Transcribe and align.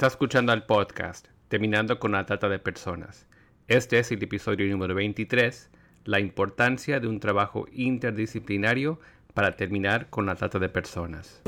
Está 0.00 0.06
escuchando 0.06 0.52
al 0.52 0.64
podcast 0.64 1.28
Terminando 1.48 1.98
con 1.98 2.12
la 2.12 2.24
Trata 2.24 2.48
de 2.48 2.58
Personas. 2.58 3.26
Este 3.68 3.98
es 3.98 4.10
el 4.10 4.22
episodio 4.22 4.66
número 4.70 4.94
23, 4.94 5.68
la 6.06 6.20
importancia 6.20 7.00
de 7.00 7.06
un 7.06 7.20
trabajo 7.20 7.66
interdisciplinario 7.70 8.98
para 9.34 9.56
terminar 9.56 10.08
con 10.08 10.24
la 10.24 10.36
trata 10.36 10.58
de 10.58 10.70
personas. 10.70 11.42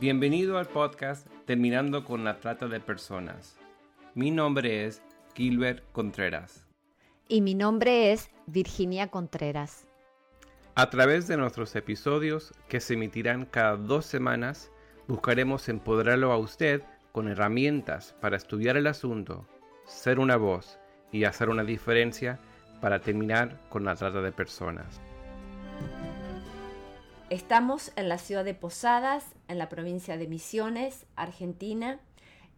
Bienvenido 0.00 0.56
al 0.56 0.64
podcast 0.64 1.28
Terminando 1.44 2.06
con 2.06 2.24
la 2.24 2.38
Trata 2.38 2.68
de 2.68 2.80
Personas. 2.80 3.58
Mi 4.14 4.30
nombre 4.30 4.86
es 4.86 5.02
Gilbert 5.34 5.84
Contreras 5.92 6.63
y 7.28 7.40
mi 7.40 7.54
nombre 7.54 8.12
es 8.12 8.30
Virginia 8.46 9.08
Contreras. 9.08 9.86
A 10.74 10.90
través 10.90 11.28
de 11.28 11.36
nuestros 11.36 11.74
episodios, 11.76 12.52
que 12.68 12.80
se 12.80 12.94
emitirán 12.94 13.46
cada 13.46 13.76
dos 13.76 14.06
semanas, 14.06 14.70
buscaremos 15.06 15.68
empoderarlo 15.68 16.32
a 16.32 16.38
usted 16.38 16.82
con 17.12 17.28
herramientas 17.28 18.14
para 18.20 18.36
estudiar 18.36 18.76
el 18.76 18.86
asunto, 18.86 19.46
ser 19.86 20.18
una 20.18 20.36
voz 20.36 20.78
y 21.12 21.24
hacer 21.24 21.48
una 21.48 21.62
diferencia 21.62 22.40
para 22.80 23.00
terminar 23.00 23.60
con 23.68 23.84
la 23.84 23.94
trata 23.94 24.20
de 24.20 24.32
personas. 24.32 25.00
Estamos 27.30 27.92
en 27.96 28.08
la 28.08 28.18
ciudad 28.18 28.44
de 28.44 28.54
Posadas, 28.54 29.24
en 29.48 29.58
la 29.58 29.68
provincia 29.68 30.18
de 30.18 30.26
Misiones, 30.26 31.06
Argentina, 31.16 32.00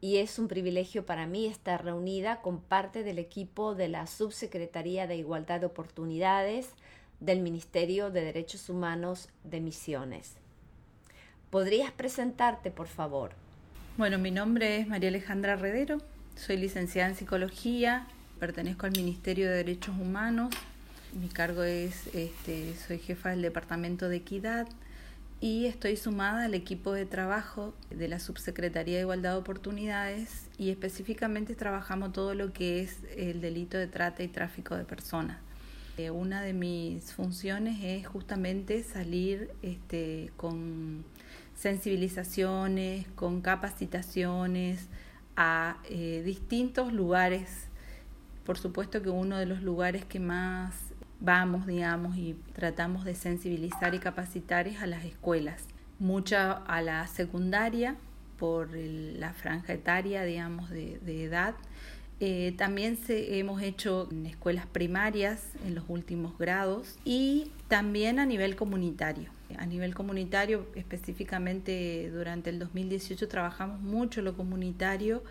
y 0.00 0.18
es 0.18 0.38
un 0.38 0.48
privilegio 0.48 1.06
para 1.06 1.26
mí 1.26 1.46
estar 1.46 1.84
reunida 1.84 2.40
con 2.42 2.60
parte 2.60 3.02
del 3.02 3.18
equipo 3.18 3.74
de 3.74 3.88
la 3.88 4.06
Subsecretaría 4.06 5.06
de 5.06 5.16
Igualdad 5.16 5.60
de 5.60 5.66
Oportunidades 5.66 6.68
del 7.20 7.40
Ministerio 7.40 8.10
de 8.10 8.22
Derechos 8.22 8.68
Humanos 8.68 9.28
de 9.44 9.60
Misiones. 9.60 10.34
¿Podrías 11.50 11.90
presentarte, 11.92 12.70
por 12.70 12.88
favor? 12.88 13.32
Bueno, 13.96 14.18
mi 14.18 14.30
nombre 14.30 14.78
es 14.78 14.86
María 14.86 15.08
Alejandra 15.08 15.56
Redero, 15.56 15.98
soy 16.36 16.58
licenciada 16.58 17.08
en 17.08 17.16
Psicología, 17.16 18.06
pertenezco 18.38 18.84
al 18.84 18.92
Ministerio 18.92 19.48
de 19.48 19.56
Derechos 19.56 19.94
Humanos, 19.98 20.54
mi 21.14 21.28
cargo 21.28 21.62
es, 21.62 22.08
este, 22.14 22.74
soy 22.76 22.98
jefa 22.98 23.30
del 23.30 23.40
Departamento 23.40 24.10
de 24.10 24.16
Equidad, 24.16 24.68
y 25.40 25.66
estoy 25.66 25.96
sumada 25.96 26.44
al 26.44 26.54
equipo 26.54 26.92
de 26.92 27.04
trabajo 27.04 27.74
de 27.90 28.08
la 28.08 28.18
Subsecretaría 28.20 28.96
de 28.96 29.02
Igualdad 29.02 29.32
de 29.32 29.38
Oportunidades 29.38 30.46
y 30.56 30.70
específicamente 30.70 31.54
trabajamos 31.54 32.12
todo 32.12 32.34
lo 32.34 32.52
que 32.52 32.80
es 32.80 33.00
el 33.16 33.40
delito 33.40 33.76
de 33.76 33.86
trata 33.86 34.22
y 34.22 34.28
tráfico 34.28 34.76
de 34.76 34.84
personas. 34.84 35.38
Eh, 35.98 36.10
una 36.10 36.42
de 36.42 36.52
mis 36.52 37.12
funciones 37.12 37.78
es 37.82 38.06
justamente 38.06 38.82
salir 38.82 39.50
este, 39.62 40.30
con 40.36 41.04
sensibilizaciones, 41.54 43.06
con 43.14 43.40
capacitaciones 43.40 44.88
a 45.36 45.78
eh, 45.88 46.22
distintos 46.24 46.92
lugares. 46.92 47.68
Por 48.44 48.58
supuesto 48.58 49.02
que 49.02 49.10
uno 49.10 49.36
de 49.38 49.46
los 49.46 49.62
lugares 49.62 50.04
que 50.04 50.20
más 50.20 50.74
vamos, 51.20 51.66
digamos, 51.66 52.16
y 52.16 52.36
tratamos 52.52 53.04
de 53.04 53.14
sensibilizar 53.14 53.94
y 53.94 53.98
capacitar 53.98 54.68
a 54.80 54.86
las 54.86 55.04
escuelas. 55.04 55.64
Mucha 55.98 56.52
a 56.52 56.82
la 56.82 57.06
secundaria 57.06 57.96
por 58.38 58.70
la 58.74 59.32
franja 59.32 59.72
etaria, 59.72 60.24
digamos, 60.24 60.70
de, 60.70 61.24
edad. 61.24 61.54
Eh, 62.20 62.54
también 62.56 62.96
se, 62.96 63.38
hemos 63.38 63.62
hecho 63.62 64.08
en 64.10 64.26
escuelas 64.26 64.66
primarias 64.66 65.50
en 65.66 65.74
los 65.74 65.84
últimos 65.88 66.38
grados 66.38 66.98
y 67.04 67.50
también 67.68 68.18
a 68.18 68.26
nivel 68.26 68.56
comunitario. 68.56 69.30
A 69.58 69.66
nivel 69.66 69.94
comunitario, 69.94 70.66
específicamente 70.74 72.10
durante 72.12 72.50
el 72.50 72.58
2018 72.58 73.28
trabajamos 73.28 73.80
mucho 73.80 74.20
lo 74.20 74.36
comunitario, 74.36 75.22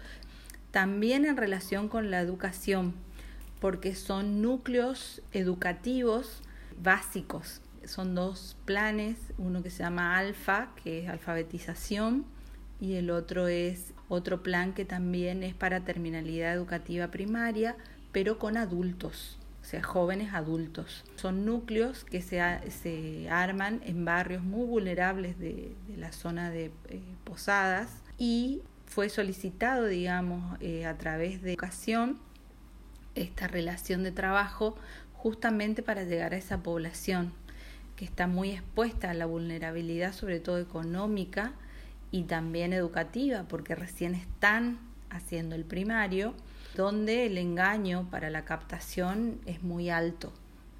también 0.71 1.25
en 1.25 1.37
relación 1.37 1.89
con 1.89 2.11
la 2.11 2.19
educación, 2.19 2.93
porque 3.59 3.95
son 3.95 4.41
núcleos 4.41 5.21
educativos 5.31 6.41
básicos. 6.81 7.61
Son 7.85 8.15
dos 8.15 8.57
planes, 8.65 9.17
uno 9.37 9.61
que 9.61 9.69
se 9.69 9.83
llama 9.83 10.17
Alfa, 10.17 10.69
que 10.83 11.03
es 11.03 11.09
alfabetización, 11.09 12.25
y 12.79 12.95
el 12.95 13.09
otro 13.09 13.47
es 13.47 13.93
otro 14.07 14.43
plan 14.43 14.73
que 14.73 14.85
también 14.85 15.43
es 15.43 15.53
para 15.53 15.81
terminalidad 15.81 16.53
educativa 16.53 17.09
primaria, 17.09 17.75
pero 18.11 18.37
con 18.37 18.57
adultos, 18.57 19.39
o 19.61 19.65
sea, 19.65 19.81
jóvenes 19.81 20.33
adultos. 20.33 21.03
Son 21.15 21.45
núcleos 21.45 22.03
que 22.03 22.21
se, 22.21 22.41
se 22.69 23.29
arman 23.29 23.81
en 23.85 24.05
barrios 24.05 24.43
muy 24.43 24.65
vulnerables 24.65 25.39
de, 25.39 25.75
la 25.97 26.11
zona 26.11 26.49
de 26.51 26.71
eh, 26.89 27.01
Posadas 27.23 28.01
y 28.17 28.61
fue 28.85 29.09
solicitado, 29.09 29.87
digamos, 29.87 30.57
eh, 30.61 30.85
a 30.85 30.97
través 30.97 31.41
de 31.41 31.51
educación 31.53 32.19
esta 33.15 33.47
relación 33.47 34.03
de 34.03 34.11
trabajo 34.11 34.77
justamente 35.13 35.81
para 35.81 36.03
llegar 36.03 36.33
a 36.33 36.37
esa 36.37 36.61
población 36.61 37.33
que 37.95 38.05
está 38.05 38.27
muy 38.27 38.51
expuesta 38.51 39.09
a 39.09 39.13
la 39.13 39.25
vulnerabilidad, 39.25 40.13
sobre 40.13 40.39
todo 40.39 40.59
económica 40.59 41.53
y 42.11 42.23
también 42.23 42.73
educativa, 42.73 43.43
porque 43.47 43.73
recién 43.73 44.15
están 44.15 44.79
haciendo 45.09 45.55
el 45.55 45.63
primario, 45.63 46.33
donde 46.75 47.25
el 47.25 47.37
engaño 47.37 48.07
para 48.11 48.29
la 48.29 48.43
captación 48.45 49.39
es 49.45 49.63
muy 49.63 49.89
alto. 49.89 50.33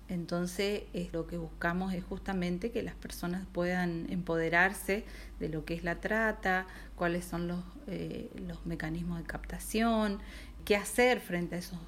Entonces, 0.07 0.83
lo 1.13 1.25
que 1.25 1.37
buscamos 1.37 1.93
es 1.93 2.03
justamente 2.03 2.69
que 2.69 2.83
las 2.83 2.93
personas 2.93 3.47
puedan 3.51 4.05
empoderarse 4.11 5.03
de 5.39 5.49
lo 5.49 5.65
que 5.65 5.73
es 5.73 5.83
la 5.83 5.95
trata, 5.95 6.67
cuáles 6.95 7.25
son 7.25 7.47
los, 7.47 7.63
eh, 7.87 8.29
los 8.47 8.65
mecanismos 8.67 9.17
de 9.17 9.23
captación, 9.23 10.19
qué 10.65 10.75
hacer 10.75 11.21
frente 11.21 11.55
a 11.55 11.59
eso 11.59 11.79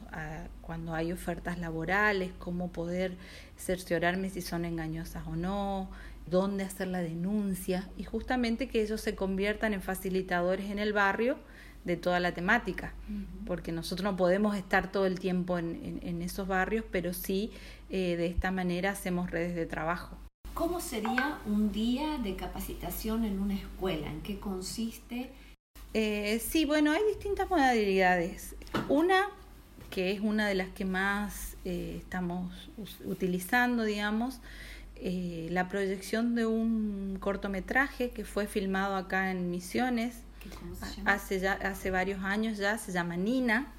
cuando 0.62 0.94
hay 0.94 1.12
ofertas 1.12 1.58
laborales, 1.60 2.32
cómo 2.40 2.72
poder 2.72 3.18
cerciorarme 3.58 4.30
si 4.30 4.42
son 4.42 4.66
engañosas 4.66 5.26
o 5.28 5.36
no, 5.36 5.90
dónde 6.26 6.64
hacer 6.64 6.90
la 6.90 7.00
denuncia 7.00 7.90
y 7.98 8.04
justamente 8.04 8.68
que 8.68 8.82
ellos 8.82 9.02
se 9.02 9.16
conviertan 9.16 9.74
en 9.74 9.82
facilitadores 9.82 10.70
en 10.70 10.80
el 10.80 10.94
barrio 10.94 11.38
de 11.86 11.96
toda 11.96 12.20
la 12.20 12.34
temática, 12.34 12.94
porque 13.46 13.72
nosotros 13.72 14.04
no 14.04 14.18
podemos 14.18 14.58
estar 14.58 14.92
todo 14.92 15.06
el 15.06 15.20
tiempo 15.20 15.58
en, 15.58 16.22
esos 16.22 16.46
barrios, 16.48 16.84
pero 16.92 17.14
sí 17.14 17.52
eh, 17.90 18.18
de 18.18 18.28
esta 18.28 18.52
manera 18.52 18.92
hacemos 18.92 19.32
redes 19.32 19.56
de 19.56 19.66
trabajo. 19.66 20.18
¿Cómo 20.54 20.82
sería 20.82 21.38
un 21.46 21.72
día 21.72 22.18
de 22.18 22.36
capacitación 22.36 23.24
en 23.24 23.40
una 23.40 23.54
escuela? 23.54 24.08
¿En 24.12 24.22
qué 24.22 24.38
consiste? 24.38 25.32
Eh, 25.94 26.42
sí, 26.46 26.66
bueno, 26.66 26.92
hay 26.92 27.02
distintas 27.08 27.50
modalidades. 27.50 28.56
Una, 28.90 29.30
que 29.90 30.12
es 30.12 30.20
una 30.20 30.48
de 30.48 30.56
las 30.56 30.70
que 30.70 30.86
más 30.86 31.56
eh, 31.66 31.96
estamos 32.00 32.70
utilizando, 33.06 33.84
digamos, 33.84 34.40
eh, 34.96 35.48
la 35.52 35.70
proyección 35.70 36.36
de 36.36 36.46
un 36.46 37.18
cortometraje 37.20 38.10
que 38.10 38.26
fue 38.26 38.48
filmado 38.48 38.96
acá 38.96 39.32
en 39.32 39.52
Misiones 39.52 40.16
hace, 41.06 41.40
ya, 41.40 41.54
hace 41.54 41.92
varios 41.92 42.24
años 42.24 42.58
ya, 42.58 42.78
se 42.78 42.92
llama 42.92 43.16
Nina, 43.16 43.72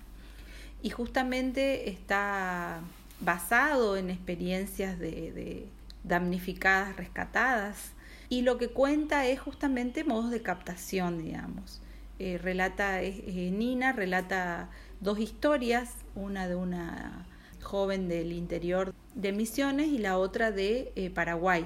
y 0.83 0.91
justamente 0.91 1.91
está 1.91 2.81
basado 3.21 3.97
en 3.97 4.11
experiencias 4.11 4.99
de 4.99 5.67
damnificadas, 6.05 6.97
rescatadas, 6.97 7.93
y 8.29 8.43
lo 8.43 8.59
que 8.59 8.69
cuenta 8.69 9.27
es 9.27 9.41
justamente 9.41 10.05
modos 10.05 10.31
de 10.31 10.43
captación, 10.43 11.19
digamos. 11.23 11.81
Eh, 12.21 12.37
relata, 12.37 13.01
eh, 13.01 13.51
Nina 13.53 13.93
relata 13.93 14.71
dos 15.01 15.21
historias, 15.21 15.91
una 16.17 16.49
de 16.49 16.57
una 16.57 17.27
joven 17.63 18.09
del 18.09 18.33
interior 18.33 18.93
de 19.15 19.33
Misiones 19.33 19.87
y 19.87 19.99
la 19.99 20.19
otra 20.19 20.51
de 20.51 20.93
eh, 20.97 21.11
Paraguay, 21.11 21.65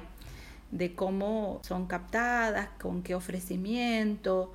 de 0.70 0.94
cómo 0.94 1.60
son 1.64 1.86
captadas, 1.86 2.68
con 2.80 3.02
qué 3.02 3.14
ofrecimiento, 3.14 4.52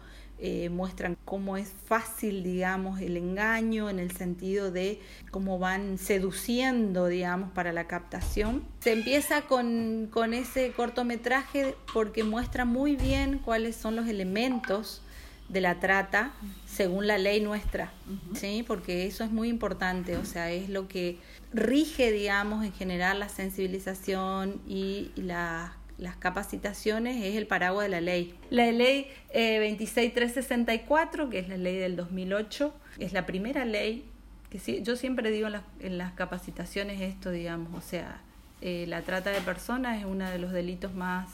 muestran 0.69 1.17
cómo 1.25 1.57
es 1.57 1.73
fácil, 1.87 2.43
digamos, 2.43 3.01
el 3.01 3.17
engaño 3.17 3.89
en 3.89 3.97
el 3.97 4.11
sentido 4.11 4.69
de 4.69 5.01
cómo 5.31 5.57
van 5.57 5.97
seduciendo, 5.97 7.07
digamos, 7.07 7.49
para 7.53 7.73
la 7.73 7.87
captación. 7.87 8.63
Se 8.81 8.91
empieza 8.91 9.41
con, 9.41 10.09
con 10.11 10.35
ese 10.35 10.73
cortometraje 10.73 11.73
porque 11.91 12.23
muestra 12.23 12.65
muy 12.65 12.95
bien 12.95 13.39
cuáles 13.39 13.75
son 13.75 13.95
los 13.95 14.07
elementos 14.07 15.01
de 15.49 15.61
la 15.61 15.79
trata 15.79 16.31
según 16.65 17.07
la 17.07 17.17
ley 17.17 17.41
nuestra, 17.41 17.91
¿sí? 18.35 18.63
Porque 18.67 19.05
eso 19.05 19.23
es 19.23 19.31
muy 19.31 19.49
importante, 19.49 20.17
o 20.17 20.25
sea, 20.25 20.51
es 20.51 20.69
lo 20.69 20.87
que 20.87 21.17
rige, 21.53 22.11
digamos, 22.11 22.65
en 22.65 22.73
general 22.73 23.19
la 23.19 23.29
sensibilización 23.29 24.61
y 24.67 25.11
las 25.15 25.71
capacitaciones 26.19 27.23
es 27.23 27.35
el 27.35 27.47
paraguas 27.47 27.85
de 27.85 27.89
la 27.89 28.01
ley. 28.01 28.35
La 28.49 28.71
ley 28.71 29.07
eh, 29.29 29.59
26364, 29.59 31.29
que 31.29 31.39
es 31.39 31.49
la 31.49 31.57
ley 31.57 31.77
del 31.77 31.95
2008, 31.95 32.73
es 32.99 33.13
la 33.13 33.25
primera 33.25 33.65
ley 33.65 34.05
que 34.49 34.59
sí, 34.59 34.81
yo 34.81 34.95
siempre 34.95 35.29
digo 35.29 35.47
en 35.47 35.53
las, 35.53 35.63
en 35.79 35.97
las 35.97 36.13
capacitaciones 36.13 37.01
esto, 37.01 37.31
digamos, 37.31 37.73
o 37.73 37.81
sea, 37.81 38.21
Eh, 38.59 38.85
la 38.87 39.03
trata 39.03 39.29
de 39.29 39.39
personas 39.41 39.99
es 39.99 40.05
uno 40.05 40.27
de 40.29 40.39
los 40.39 40.51
delitos 40.51 40.91
más 40.95 41.29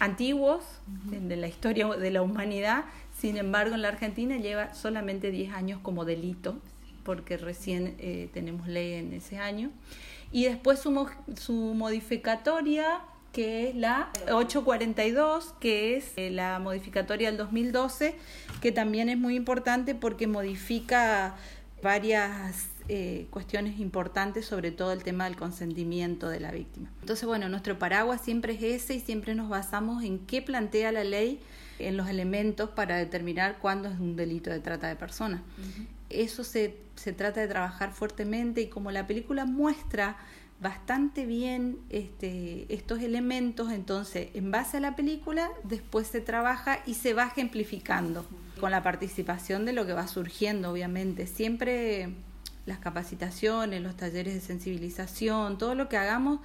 antiguos 0.00 0.64
de 1.06 1.36
la 1.36 1.46
historia 1.46 1.86
de 1.86 2.10
la 2.10 2.20
humanidad, 2.20 2.84
sin 3.24 3.38
embargo 3.38 3.74
en 3.74 3.80
la 3.80 3.88
Argentina 3.88 4.36
lleva 4.36 4.74
solamente 4.74 5.30
10 5.30 5.54
años 5.54 5.80
como 5.82 6.04
delito, 6.04 6.58
porque 7.04 7.38
recién 7.38 7.94
eh, 7.98 8.28
tenemos 8.34 8.68
ley 8.68 8.92
en 8.92 9.14
ese 9.14 9.38
año. 9.38 9.70
Y 10.30 10.44
después 10.44 10.78
su, 10.78 11.08
su 11.40 11.54
modificatoria 11.54 13.00
que 13.32 13.70
es 13.70 13.76
la 13.76 14.10
842, 14.30 15.54
que 15.58 15.96
es 15.96 16.12
eh, 16.16 16.28
la 16.28 16.58
modificatoria 16.58 17.28
del 17.28 17.38
2012, 17.38 18.14
que 18.60 18.72
también 18.72 19.08
es 19.08 19.16
muy 19.16 19.36
importante 19.36 19.94
porque 19.94 20.26
modifica 20.26 21.34
varias 21.82 22.68
eh, 22.90 23.26
cuestiones 23.30 23.80
importantes, 23.80 24.44
sobre 24.44 24.70
todo 24.70 24.92
el 24.92 25.02
tema 25.02 25.24
del 25.24 25.36
consentimiento 25.36 26.28
de 26.28 26.40
la 26.40 26.52
víctima. 26.52 26.90
Entonces, 27.00 27.26
bueno, 27.26 27.48
nuestro 27.48 27.78
paraguas 27.78 28.20
siempre 28.20 28.52
es 28.52 28.82
ese 28.82 28.96
y 28.96 29.00
siempre 29.00 29.34
nos 29.34 29.48
basamos 29.48 30.04
en 30.04 30.18
qué 30.18 30.42
plantea 30.42 30.92
la 30.92 31.04
ley 31.04 31.40
en 31.78 31.96
los 31.96 32.08
elementos 32.08 32.70
para 32.70 32.96
determinar 32.96 33.58
cuándo 33.58 33.88
es 33.88 33.98
un 33.98 34.16
delito 34.16 34.50
de 34.50 34.60
trata 34.60 34.88
de 34.88 34.96
personas. 34.96 35.42
Eso 36.10 36.44
se, 36.44 36.76
se 36.96 37.12
trata 37.12 37.40
de 37.40 37.48
trabajar 37.48 37.92
fuertemente 37.92 38.60
y 38.60 38.68
como 38.68 38.90
la 38.90 39.06
película 39.06 39.44
muestra 39.44 40.16
bastante 40.60 41.26
bien 41.26 41.78
este, 41.90 42.72
estos 42.72 43.00
elementos, 43.00 43.72
entonces 43.72 44.28
en 44.34 44.50
base 44.50 44.78
a 44.78 44.80
la 44.80 44.96
película 44.96 45.50
después 45.64 46.06
se 46.06 46.20
trabaja 46.20 46.78
y 46.86 46.94
se 46.94 47.12
va 47.12 47.26
ejemplificando 47.26 48.24
con 48.60 48.70
la 48.70 48.82
participación 48.82 49.66
de 49.66 49.72
lo 49.72 49.84
que 49.84 49.92
va 49.92 50.06
surgiendo, 50.06 50.70
obviamente. 50.70 51.26
Siempre 51.26 52.14
las 52.66 52.78
capacitaciones, 52.78 53.82
los 53.82 53.96
talleres 53.96 54.34
de 54.34 54.40
sensibilización, 54.40 55.58
todo 55.58 55.74
lo 55.74 55.88
que 55.88 55.96
hagamos, 55.96 56.40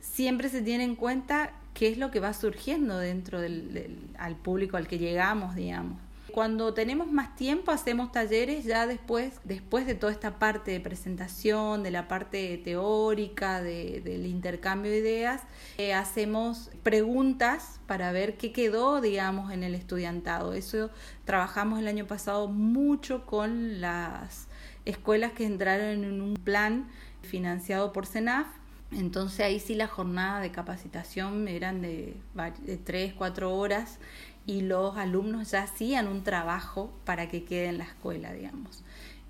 siempre 0.00 0.48
se 0.48 0.62
tiene 0.62 0.84
en 0.84 0.96
cuenta 0.96 1.52
qué 1.74 1.88
es 1.88 1.98
lo 1.98 2.10
que 2.10 2.20
va 2.20 2.32
surgiendo 2.32 2.98
dentro 2.98 3.40
del 3.40 4.10
al 4.18 4.36
público 4.36 4.76
al 4.76 4.86
que 4.86 4.98
llegamos, 4.98 5.54
digamos. 5.54 5.98
Cuando 6.32 6.74
tenemos 6.74 7.10
más 7.10 7.34
tiempo 7.34 7.72
hacemos 7.72 8.12
talleres 8.12 8.64
ya 8.64 8.86
después, 8.86 9.40
después 9.42 9.84
de 9.84 9.96
toda 9.96 10.12
esta 10.12 10.38
parte 10.38 10.70
de 10.70 10.78
presentación, 10.78 11.82
de 11.82 11.90
la 11.90 12.06
parte 12.06 12.56
teórica, 12.58 13.60
del 13.60 14.26
intercambio 14.26 14.92
de 14.92 14.98
ideas, 14.98 15.42
eh, 15.76 15.92
hacemos 15.92 16.70
preguntas 16.84 17.80
para 17.86 18.12
ver 18.12 18.36
qué 18.36 18.52
quedó, 18.52 19.00
digamos, 19.00 19.50
en 19.52 19.64
el 19.64 19.74
estudiantado. 19.74 20.52
Eso 20.52 20.90
trabajamos 21.24 21.80
el 21.80 21.88
año 21.88 22.06
pasado 22.06 22.46
mucho 22.46 23.26
con 23.26 23.80
las 23.80 24.46
escuelas 24.84 25.32
que 25.32 25.46
entraron 25.46 26.04
en 26.04 26.20
un 26.20 26.34
plan 26.34 26.88
financiado 27.22 27.92
por 27.92 28.06
CENAF 28.06 28.46
entonces 28.92 29.40
ahí 29.40 29.60
sí 29.60 29.74
la 29.74 29.86
jornada 29.86 30.40
de 30.40 30.50
capacitación 30.50 31.46
eran 31.48 31.80
de, 31.82 32.16
de 32.62 32.76
tres, 32.76 33.14
cuatro 33.14 33.54
horas 33.54 33.98
y 34.46 34.62
los 34.62 34.96
alumnos 34.96 35.52
ya 35.52 35.62
hacían 35.62 36.08
un 36.08 36.24
trabajo 36.24 36.90
para 37.04 37.28
que 37.28 37.44
quede 37.44 37.66
en 37.66 37.78
la 37.78 37.84
escuela, 37.84 38.32
digamos. 38.32 38.82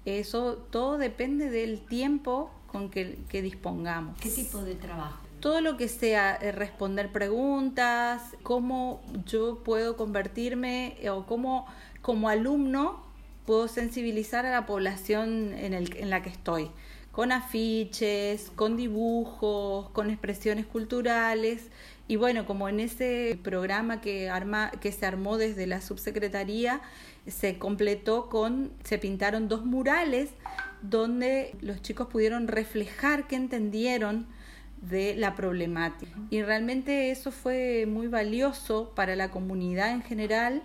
Eso 0.05 0.55
todo 0.71 0.99
depende 0.99 1.51
del 1.51 1.81
tiempo 1.81 2.51
con 2.67 2.89
que, 2.89 3.19
dispongamos. 3.31 4.19
¿Qué 4.19 4.31
tipo 4.31 4.63
de 4.63 4.77
trabajo? 4.77 5.21
Todo 5.41 5.61
lo 5.61 5.77
que 5.77 5.89
sea 5.89 6.37
eh, 6.37 6.53
responder 6.53 7.11
preguntas, 7.13 8.23
cómo 8.43 9.03
yo 9.27 9.63
puedo 9.63 9.97
convertirme 9.97 10.97
eh, 11.01 11.11
o 11.11 11.27
cómo 11.27 11.67
como 12.03 12.29
alumno 12.29 13.03
puedo 13.45 13.69
sensibilizar 13.69 14.47
a 14.47 14.51
la 14.51 14.67
población 14.67 15.53
en, 15.53 15.75
el, 15.75 15.97
en 15.97 16.09
la 16.09 16.23
que 16.23 16.31
estoy, 16.31 16.71
con 17.13 17.33
afiches, 17.33 18.53
con 18.55 18.77
dibujos, 18.77 19.91
con 19.91 20.11
expresiones 20.11 20.67
culturales 20.67 21.71
y 22.11 22.17
bueno, 22.17 22.45
como 22.45 22.69
en 22.69 22.81
ese 22.81 23.39
programa 23.41 24.01
que, 24.01 24.29
arma, 24.31 24.73
que 24.73 24.91
se 24.91 25.07
armó 25.07 25.39
desde 25.39 25.69
la 25.69 25.81
subsecretaría, 25.81 26.81
se 27.29 27.57
completó 27.57 28.29
con, 28.29 28.73
se 28.83 28.99
pintaron 28.99 29.47
dos 29.47 29.65
murales 29.65 30.31
donde 30.83 31.55
los 31.61 31.83
chicos 31.83 32.09
pudieron 32.09 32.49
reflejar 32.49 33.29
qué 33.29 33.37
entendieron 33.37 34.27
de 34.83 35.15
la 35.15 35.37
problemática. 35.37 36.19
Y 36.31 36.43
realmente 36.43 37.13
eso 37.13 37.31
fue 37.31 37.87
muy 37.87 38.09
valioso 38.09 38.91
para 38.97 39.15
la 39.15 39.31
comunidad 39.31 39.93
en 39.93 40.03
general 40.03 40.65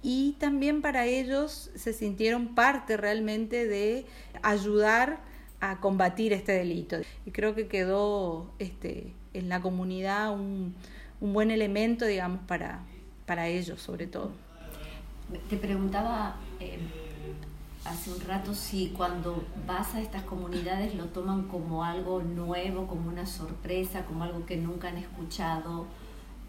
y 0.00 0.36
también 0.38 0.80
para 0.80 1.06
ellos 1.06 1.72
se 1.74 1.92
sintieron 1.92 2.54
parte 2.54 2.96
realmente 2.96 3.66
de 3.66 4.06
ayudar 4.42 5.18
a 5.60 5.80
combatir 5.80 6.32
este 6.32 6.52
delito. 6.52 6.96
Y 7.26 7.30
creo 7.30 7.54
que 7.54 7.68
quedó 7.68 8.50
este, 8.58 9.12
en 9.34 9.48
la 9.48 9.60
comunidad 9.60 10.32
un, 10.32 10.74
un 11.20 11.32
buen 11.32 11.50
elemento, 11.50 12.04
digamos, 12.04 12.40
para, 12.46 12.80
para 13.26 13.48
ellos 13.48 13.80
sobre 13.80 14.06
todo. 14.06 14.32
Te 15.50 15.56
preguntaba 15.56 16.36
eh, 16.60 16.78
hace 17.84 18.10
un 18.10 18.20
rato 18.20 18.54
si 18.54 18.88
cuando 18.96 19.44
vas 19.66 19.94
a 19.94 20.00
estas 20.00 20.22
comunidades 20.22 20.94
lo 20.94 21.06
toman 21.06 21.48
como 21.48 21.84
algo 21.84 22.22
nuevo, 22.22 22.86
como 22.86 23.08
una 23.08 23.26
sorpresa, 23.26 24.04
como 24.06 24.24
algo 24.24 24.46
que 24.46 24.56
nunca 24.56 24.88
han 24.88 24.98
escuchado, 24.98 25.86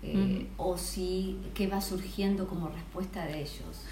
eh, 0.02 0.48
o 0.56 0.78
si 0.78 1.38
qué 1.54 1.68
va 1.68 1.82
surgiendo 1.82 2.48
como 2.48 2.70
respuesta 2.70 3.26
de 3.26 3.42
ellos. 3.42 3.84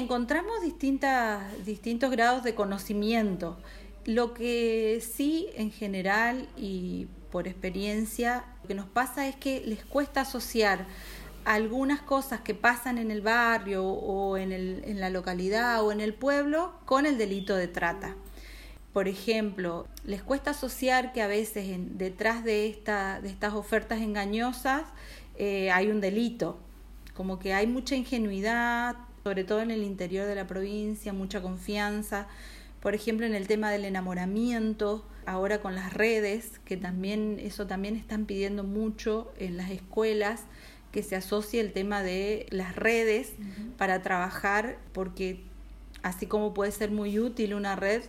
Encontramos 0.00 0.60
distintas, 0.62 1.64
distintos 1.64 2.12
grados 2.12 2.44
de 2.44 2.54
conocimiento. 2.54 3.58
Lo 4.08 4.32
que 4.32 5.02
sí 5.02 5.48
en 5.54 5.70
general 5.70 6.48
y 6.56 7.08
por 7.30 7.46
experiencia, 7.46 8.46
lo 8.62 8.68
que 8.68 8.74
nos 8.74 8.86
pasa 8.86 9.28
es 9.28 9.36
que 9.36 9.60
les 9.66 9.84
cuesta 9.84 10.22
asociar 10.22 10.86
algunas 11.44 12.00
cosas 12.00 12.40
que 12.40 12.54
pasan 12.54 12.96
en 12.96 13.10
el 13.10 13.20
barrio 13.20 13.84
o 13.84 14.38
en, 14.38 14.50
el, 14.52 14.80
en 14.86 14.98
la 14.98 15.10
localidad 15.10 15.84
o 15.84 15.92
en 15.92 16.00
el 16.00 16.14
pueblo 16.14 16.72
con 16.86 17.04
el 17.04 17.18
delito 17.18 17.54
de 17.54 17.68
trata. 17.68 18.16
Por 18.94 19.08
ejemplo, 19.08 19.86
les 20.04 20.22
cuesta 20.22 20.52
asociar 20.52 21.12
que 21.12 21.20
a 21.20 21.26
veces 21.26 21.66
detrás 21.98 22.44
de, 22.44 22.66
esta, 22.66 23.20
de 23.20 23.28
estas 23.28 23.52
ofertas 23.52 24.00
engañosas 24.00 24.84
eh, 25.36 25.70
hay 25.70 25.88
un 25.88 26.00
delito, 26.00 26.58
como 27.12 27.38
que 27.38 27.52
hay 27.52 27.66
mucha 27.66 27.94
ingenuidad, 27.94 28.96
sobre 29.22 29.44
todo 29.44 29.60
en 29.60 29.70
el 29.70 29.84
interior 29.84 30.26
de 30.26 30.34
la 30.34 30.46
provincia, 30.46 31.12
mucha 31.12 31.42
confianza. 31.42 32.26
Por 32.80 32.94
ejemplo, 32.94 33.26
en 33.26 33.34
el 33.34 33.48
tema 33.48 33.70
del 33.70 33.84
enamoramiento, 33.84 35.04
ahora 35.26 35.60
con 35.60 35.74
las 35.74 35.92
redes, 35.92 36.60
que 36.64 36.76
también 36.76 37.38
eso 37.40 37.66
también 37.66 37.96
están 37.96 38.24
pidiendo 38.24 38.64
mucho 38.64 39.32
en 39.38 39.56
las 39.56 39.70
escuelas, 39.70 40.44
que 40.92 41.02
se 41.02 41.16
asocie 41.16 41.60
el 41.60 41.72
tema 41.72 42.02
de 42.02 42.46
las 42.50 42.74
redes 42.74 43.34
para 43.76 44.02
trabajar, 44.02 44.78
porque 44.92 45.40
así 46.02 46.26
como 46.26 46.54
puede 46.54 46.72
ser 46.72 46.90
muy 46.90 47.18
útil 47.18 47.54
una 47.54 47.76
red, 47.76 48.02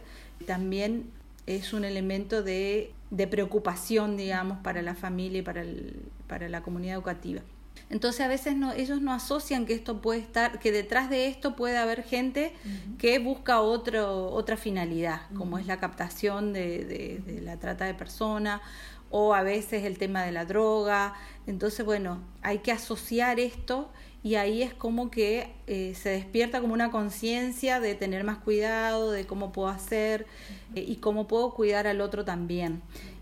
también 0.46 1.10
es 1.46 1.74
un 1.74 1.84
elemento 1.84 2.44
de, 2.44 2.94
de 3.10 3.28
preocupación, 3.28 4.16
digamos, 4.16 4.60
para 4.60 4.82
la 4.82 4.96
familia 4.96 5.40
y 5.40 5.42
para, 5.42 5.62
el, 5.62 6.04
para 6.28 6.48
la 6.48 6.62
comunidad 6.62 6.96
educativa. 6.96 7.42
Entonces 7.90 8.22
a 8.22 8.28
veces 8.28 8.56
no, 8.56 8.72
ellos 8.74 9.02
no 9.02 9.14
asocian 9.14 9.66
que 9.66 9.74
esto 9.74 10.02
puede 10.02 10.20
estar, 10.20 10.60
que 10.60 10.72
detrás 10.72 11.10
de 11.10 11.28
esto 11.28 11.56
puede 11.56 11.78
haber 11.78 12.04
gente 12.04 12.54
que 12.98 13.20
busca 13.20 13.62
otro, 13.62 14.32
otra 14.32 14.58
finalidad, 14.58 15.22
como 15.36 15.58
es 15.58 15.66
la 15.66 15.80
captación 15.80 16.54
de, 16.54 16.86
de, 17.26 17.42
la 17.42 17.58
trata 17.58 17.86
de 17.86 17.94
personas 17.94 18.62
o 19.10 19.34
a 19.34 19.42
veces 19.42 19.86
el 19.86 19.98
tema 19.98 20.24
de 20.24 20.32
la 20.32 20.46
droga. 20.46 21.16
Entonces, 21.48 21.86
bueno, 21.86 22.20
hay 22.42 22.60
que 22.60 22.72
asociar 22.72 23.40
esto 23.40 23.90
y 24.22 24.36
ahí 24.36 24.62
es 24.62 24.74
como 24.74 25.10
que 25.10 25.54
eh, 25.68 25.94
se 25.96 26.10
despierta 26.10 26.60
como 26.62 26.74
una 26.74 26.92
conciencia 26.92 27.80
de 27.80 27.96
tener 27.96 28.24
más 28.24 28.38
cuidado, 28.38 29.12
de 29.12 29.26
cómo 29.26 29.52
puedo 29.52 29.70
hacer 29.70 30.28
eh, 30.76 30.84
y 30.86 30.98
cómo 30.98 31.28
puedo 31.28 31.54
cuidar 31.54 31.88
al 31.88 32.02
otro 32.02 32.26
también. 32.26 32.82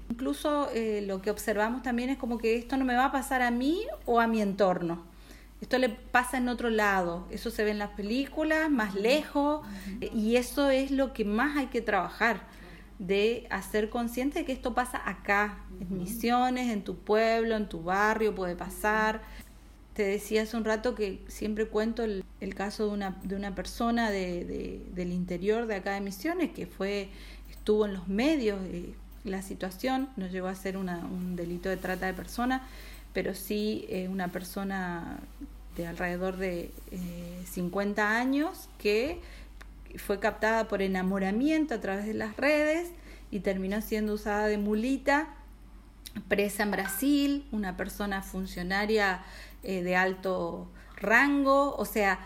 Incluso 0.09 0.69
eh, 0.73 1.03
lo 1.05 1.21
que 1.21 1.31
observamos 1.31 1.83
también 1.83 2.09
es 2.09 2.17
como 2.17 2.37
que 2.37 2.55
esto 2.55 2.77
no 2.77 2.85
me 2.85 2.95
va 2.95 3.05
a 3.05 3.11
pasar 3.11 3.41
a 3.41 3.51
mí 3.51 3.81
o 4.05 4.19
a 4.19 4.27
mi 4.27 4.41
entorno. 4.41 5.03
Esto 5.61 5.77
le 5.79 5.89
pasa 5.89 6.37
en 6.37 6.49
otro 6.49 6.69
lado. 6.69 7.27
Eso 7.31 7.49
se 7.49 7.63
ve 7.63 7.71
en 7.71 7.79
las 7.79 7.89
películas, 7.89 8.69
más 8.69 8.93
lejos, 8.95 9.65
y 10.13 10.35
eso 10.35 10.69
es 10.69 10.91
lo 10.91 11.13
que 11.13 11.25
más 11.25 11.57
hay 11.57 11.67
que 11.67 11.81
trabajar, 11.81 12.41
de 12.99 13.47
hacer 13.49 13.89
consciente 13.89 14.39
de 14.39 14.45
que 14.45 14.51
esto 14.51 14.73
pasa 14.73 15.01
acá, 15.03 15.63
en 15.79 15.97
Misiones, 15.97 16.71
en 16.71 16.83
tu 16.83 16.95
pueblo, 16.97 17.55
en 17.55 17.67
tu 17.67 17.83
barrio, 17.83 18.35
puede 18.35 18.55
pasar. 18.55 19.21
Te 19.93 20.03
decía 20.03 20.43
hace 20.43 20.55
un 20.55 20.63
rato 20.63 20.93
que 20.93 21.23
siempre 21.27 21.67
cuento 21.67 22.03
el, 22.03 22.23
caso 22.55 22.85
de 22.87 22.93
una, 22.93 23.17
de 23.23 23.35
una 23.35 23.55
persona 23.55 24.11
de, 24.11 24.85
del 24.93 25.11
interior 25.11 25.65
de 25.65 25.75
acá 25.75 25.93
de 25.93 26.01
Misiones 26.01 26.51
que 26.51 26.67
fue 26.67 27.09
estuvo 27.49 27.85
en 27.85 27.93
los 27.93 28.07
medios. 28.07 28.59
Eh, 28.65 28.93
la 29.27 29.41
situación, 29.41 30.10
no 30.15 30.27
llegó 30.27 30.48
a 30.48 30.55
ser 30.55 30.77
un 30.77 31.36
delito 31.36 31.69
de 31.69 31.77
trata 31.77 32.05
de 32.05 32.13
personas, 32.13 32.62
pero 33.13 33.34
sí 33.34 33.86
eh, 33.89 34.07
una 34.07 34.27
persona 34.29 35.19
de 35.75 35.88
alrededor 35.88 36.38
de 36.38 36.72
50 37.46 38.01
eh, 38.01 38.05
años 38.05 38.69
que 38.77 39.22
fue 39.96 40.19
captada 40.19 40.67
por 40.67 40.81
enamoramiento 40.81 41.74
a 41.74 41.79
través 41.79 42.05
de 42.05 42.13
las 42.13 42.38
redes 42.38 42.89
y 43.31 43.39
terminó 43.39 43.81
siendo 43.81 44.13
usada 44.13 44.48
de 44.48 44.57
mulita 44.57 45.29
presa 46.27 46.63
en 46.63 46.72
Brasil, 46.72 47.48
una 47.51 47.77
persona 47.77 48.22
funcionaria 48.22 49.24
eh, 49.63 49.84
de 49.84 49.96
alto 49.96 50.67
rango, 50.96 51.75
o 51.75 51.86
sea, 51.86 52.19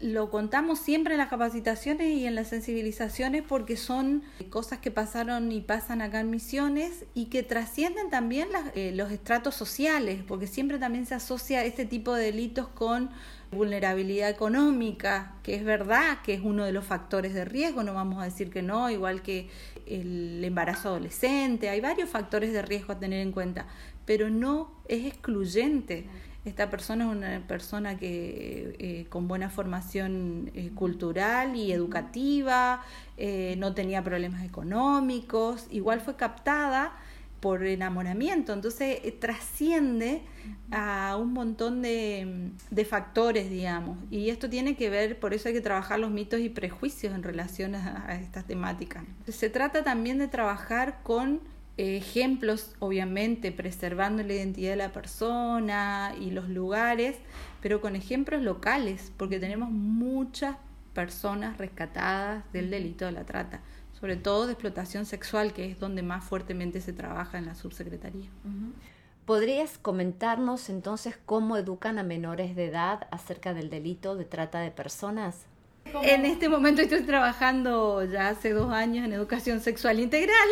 lo 0.00 0.30
contamos 0.30 0.78
siempre 0.78 1.14
en 1.14 1.18
las 1.18 1.28
capacitaciones 1.28 2.08
y 2.16 2.26
en 2.26 2.34
las 2.34 2.48
sensibilizaciones 2.48 3.42
porque 3.42 3.76
son 3.76 4.22
cosas 4.50 4.78
que 4.78 4.90
pasaron 4.90 5.50
y 5.52 5.60
pasan 5.60 6.02
acá 6.02 6.20
en 6.20 6.30
Misiones 6.30 7.04
y 7.14 7.26
que 7.26 7.42
trascienden 7.42 8.10
también 8.10 8.48
eh, 8.74 8.92
los 8.94 9.10
estratos 9.10 9.54
sociales, 9.54 10.22
porque 10.26 10.46
siempre 10.46 10.78
también 10.78 11.06
se 11.06 11.14
asocia 11.14 11.64
este 11.64 11.86
tipo 11.86 12.14
de 12.14 12.26
delitos 12.26 12.68
con 12.68 13.10
vulnerabilidad 13.52 14.28
económica, 14.28 15.34
que 15.42 15.54
es 15.54 15.64
verdad 15.64 16.18
que 16.22 16.34
es 16.34 16.40
uno 16.42 16.64
de 16.64 16.72
los 16.72 16.84
factores 16.84 17.34
de 17.34 17.44
riesgo, 17.44 17.82
no 17.82 17.94
vamos 17.94 18.20
a 18.20 18.24
decir 18.24 18.50
que 18.50 18.62
no, 18.62 18.90
igual 18.90 19.22
que 19.22 19.48
el 19.86 20.42
embarazo 20.44 20.88
adolescente, 20.88 21.68
hay 21.68 21.80
varios 21.80 22.08
factores 22.10 22.52
de 22.52 22.62
riesgo 22.62 22.92
a 22.92 22.98
tener 22.98 23.20
en 23.20 23.32
cuenta, 23.32 23.66
pero 24.04 24.30
no 24.30 24.70
es 24.88 25.06
excluyente. 25.06 26.06
Esta 26.44 26.70
persona 26.70 27.06
es 27.06 27.10
una 27.10 27.46
persona 27.48 27.98
que 27.98 28.76
eh, 28.78 29.06
con 29.08 29.26
buena 29.26 29.50
formación 29.50 30.52
eh, 30.54 30.70
cultural 30.74 31.56
y 31.56 31.72
educativa, 31.72 32.82
eh, 33.16 33.56
no 33.58 33.74
tenía 33.74 34.04
problemas 34.04 34.44
económicos, 34.44 35.66
igual 35.70 36.00
fue 36.00 36.14
captada 36.14 36.92
por 37.40 37.64
enamoramiento, 37.64 38.52
entonces 38.52 38.98
trasciende 39.20 40.22
a 40.70 41.16
un 41.20 41.32
montón 41.32 41.82
de, 41.82 42.50
de, 42.70 42.84
factores, 42.84 43.50
digamos, 43.50 43.98
y 44.10 44.30
esto 44.30 44.48
tiene 44.48 44.76
que 44.76 44.90
ver, 44.90 45.18
por 45.18 45.34
eso 45.34 45.48
hay 45.48 45.54
que 45.54 45.60
trabajar 45.60 45.98
los 45.98 46.10
mitos 46.10 46.40
y 46.40 46.48
prejuicios 46.48 47.14
en 47.14 47.22
relación 47.22 47.74
a 47.74 48.18
estas 48.20 48.46
temáticas. 48.46 49.04
Se 49.28 49.50
trata 49.50 49.84
también 49.84 50.18
de 50.18 50.28
trabajar 50.28 51.00
con 51.02 51.40
ejemplos, 51.76 52.74
obviamente, 52.78 53.52
preservando 53.52 54.22
la 54.22 54.32
identidad 54.32 54.70
de 54.70 54.76
la 54.76 54.92
persona 54.92 56.14
y 56.18 56.30
los 56.30 56.48
lugares, 56.48 57.16
pero 57.60 57.80
con 57.80 57.96
ejemplos 57.96 58.42
locales, 58.42 59.12
porque 59.16 59.38
tenemos 59.38 59.70
muchas 59.70 60.56
personas 60.94 61.58
rescatadas 61.58 62.44
del 62.52 62.70
delito 62.70 63.04
de 63.04 63.12
la 63.12 63.24
trata, 63.24 63.60
sobre 63.98 64.16
todo 64.16 64.46
de 64.46 64.52
explotación 64.52 65.06
sexual, 65.06 65.52
que 65.52 65.70
es 65.70 65.78
donde 65.78 66.02
más 66.02 66.24
fuertemente 66.24 66.80
se 66.80 66.92
trabaja 66.92 67.38
en 67.38 67.46
la 67.46 67.54
subsecretaría. 67.54 68.28
¿Podrías 69.24 69.78
comentarnos 69.78 70.68
entonces 70.68 71.18
cómo 71.26 71.56
educan 71.56 71.98
a 71.98 72.02
menores 72.02 72.54
de 72.54 72.66
edad 72.66 73.08
acerca 73.10 73.54
del 73.54 73.70
delito 73.70 74.14
de 74.14 74.24
trata 74.24 74.60
de 74.60 74.70
personas? 74.70 75.46
En 76.02 76.24
este 76.24 76.48
momento 76.48 76.82
estoy 76.82 77.02
trabajando 77.02 78.04
ya 78.04 78.28
hace 78.28 78.50
dos 78.50 78.72
años 78.72 79.04
en 79.04 79.12
educación 79.12 79.60
sexual 79.60 80.00
integral, 80.00 80.48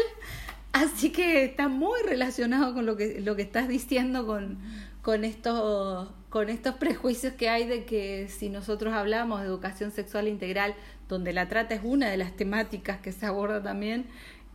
Así 0.75 1.11
que 1.11 1.45
está 1.45 1.69
muy 1.69 2.03
relacionado 2.03 2.75
con 2.75 2.85
lo 2.85 2.97
que, 2.97 3.21
lo 3.21 3.37
que 3.37 3.43
estás 3.43 3.69
diciendo, 3.69 4.27
con, 4.27 4.59
con, 5.03 5.23
estos, 5.23 6.09
con 6.35 6.49
estos 6.49 6.75
prejuicios 6.81 7.35
que 7.35 7.49
hay 7.49 7.65
de 7.65 7.85
que 7.85 8.27
si 8.27 8.49
nosotros 8.49 8.93
hablamos 8.93 9.41
de 9.41 9.47
educación 9.47 9.93
sexual 9.93 10.27
integral, 10.27 10.75
donde 11.09 11.33
la 11.33 11.49
trata 11.49 11.77
es 11.77 11.83
una 11.85 12.11
de 12.11 12.17
las 12.17 12.35
temáticas 12.35 12.99
que 12.99 13.13
se 13.13 13.25
aborda 13.25 13.63
también, 13.63 14.07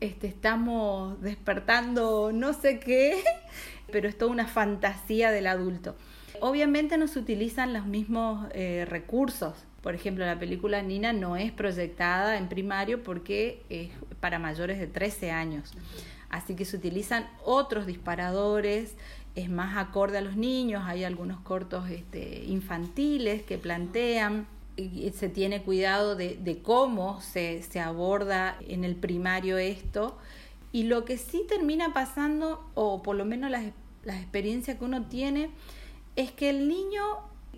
este, 0.02 0.28
estamos 0.28 1.22
despertando 1.22 2.32
no 2.34 2.52
sé 2.52 2.82
qué, 2.82 3.24
pero 3.94 4.10
es 4.10 4.18
toda 4.18 4.30
una 4.30 4.46
fantasía 4.46 5.32
del 5.32 5.48
adulto. 5.48 5.96
Obviamente 6.42 6.98
no 6.98 7.08
se 7.08 7.18
utilizan 7.20 7.72
los 7.72 7.86
mismos 7.86 8.50
eh, 8.54 8.86
recursos. 8.86 9.54
Por 9.82 9.96
ejemplo, 9.96 10.26
la 10.26 10.38
película 10.38 10.82
Nina 10.82 11.14
no 11.14 11.38
es 11.38 11.54
proyectada 11.54 12.38
en 12.38 12.50
primario 12.50 13.04
porque 13.04 13.64
es 13.70 13.92
para 14.20 14.38
mayores 14.38 14.80
de 14.80 14.88
13 14.88 15.32
años. 15.32 15.72
Así 16.30 16.56
que 16.56 16.66
se 16.66 16.78
utilizan 16.78 17.28
otros 17.44 17.88
disparadores, 17.88 18.96
es 19.40 19.50
más 19.50 19.78
acorde 19.78 20.18
a 20.18 20.22
los 20.22 20.36
niños, 20.36 20.84
hay 20.86 21.04
algunos 21.04 21.40
cortos 21.42 21.90
este, 21.90 22.44
infantiles 22.46 23.44
que 23.44 23.58
plantean 23.58 24.48
se 25.14 25.30
tiene 25.30 25.62
cuidado 25.62 26.16
de, 26.16 26.60
cómo 26.64 27.22
se, 27.22 27.64
se, 27.64 27.80
aborda 27.80 28.58
en 28.68 28.84
el 28.84 28.96
primario 28.96 29.58
esto. 29.58 30.18
Y 30.72 30.84
lo 30.84 31.06
que 31.06 31.18
sí 31.18 31.46
termina 31.48 31.94
pasando, 31.94 32.64
o 32.76 33.02
por 33.02 33.16
lo 33.16 33.26
menos 33.26 33.50
las, 33.50 33.66
las 34.04 34.18
experiencias 34.18 34.78
que 34.78 34.86
uno 34.86 35.04
tiene, 35.06 35.50
es 36.16 36.32
que 36.32 36.50
el 36.50 36.68
niño 36.68 37.04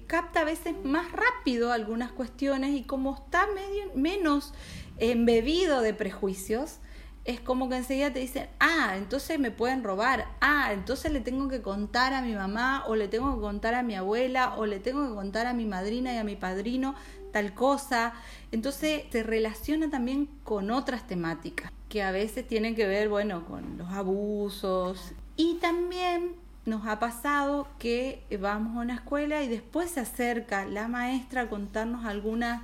capta 0.07 0.41
a 0.41 0.45
veces 0.45 0.75
más 0.83 1.11
rápido 1.11 1.71
algunas 1.71 2.11
cuestiones 2.11 2.75
y 2.75 2.83
como 2.83 3.15
está 3.15 3.47
medio, 3.47 3.91
menos 3.95 4.53
embebido 4.97 5.81
de 5.81 5.93
prejuicios, 5.93 6.77
es 7.25 7.39
como 7.39 7.69
que 7.69 7.77
enseguida 7.77 8.11
te 8.11 8.19
dicen, 8.19 8.47
ah, 8.59 8.93
entonces 8.97 9.39
me 9.39 9.51
pueden 9.51 9.83
robar, 9.83 10.27
ah, 10.41 10.73
entonces 10.73 11.11
le 11.11 11.21
tengo 11.21 11.47
que 11.47 11.61
contar 11.61 12.13
a 12.13 12.21
mi 12.21 12.33
mamá 12.33 12.83
o 12.87 12.95
le 12.95 13.07
tengo 13.07 13.35
que 13.35 13.41
contar 13.41 13.75
a 13.75 13.83
mi 13.83 13.95
abuela 13.95 14.55
o 14.57 14.65
le 14.65 14.79
tengo 14.79 15.07
que 15.07 15.13
contar 15.13 15.45
a 15.45 15.53
mi 15.53 15.65
madrina 15.65 16.13
y 16.13 16.17
a 16.17 16.23
mi 16.23 16.35
padrino 16.35 16.95
tal 17.31 17.53
cosa. 17.53 18.13
Entonces 18.51 19.03
se 19.11 19.23
relaciona 19.23 19.89
también 19.89 20.27
con 20.43 20.71
otras 20.71 21.07
temáticas 21.07 21.71
que 21.89 22.01
a 22.01 22.11
veces 22.11 22.47
tienen 22.47 22.75
que 22.75 22.87
ver, 22.87 23.09
bueno, 23.09 23.45
con 23.45 23.77
los 23.77 23.89
abusos. 23.91 25.13
Y 25.35 25.55
también 25.55 26.35
nos 26.65 26.85
ha 26.87 26.99
pasado 26.99 27.67
que 27.79 28.23
vamos 28.39 28.77
a 28.77 28.81
una 28.81 28.95
escuela 28.95 29.43
y 29.43 29.47
después 29.47 29.91
se 29.91 29.99
acerca 29.99 30.65
la 30.65 30.87
maestra 30.87 31.41
a 31.41 31.49
contarnos 31.49 32.05
algunas 32.05 32.61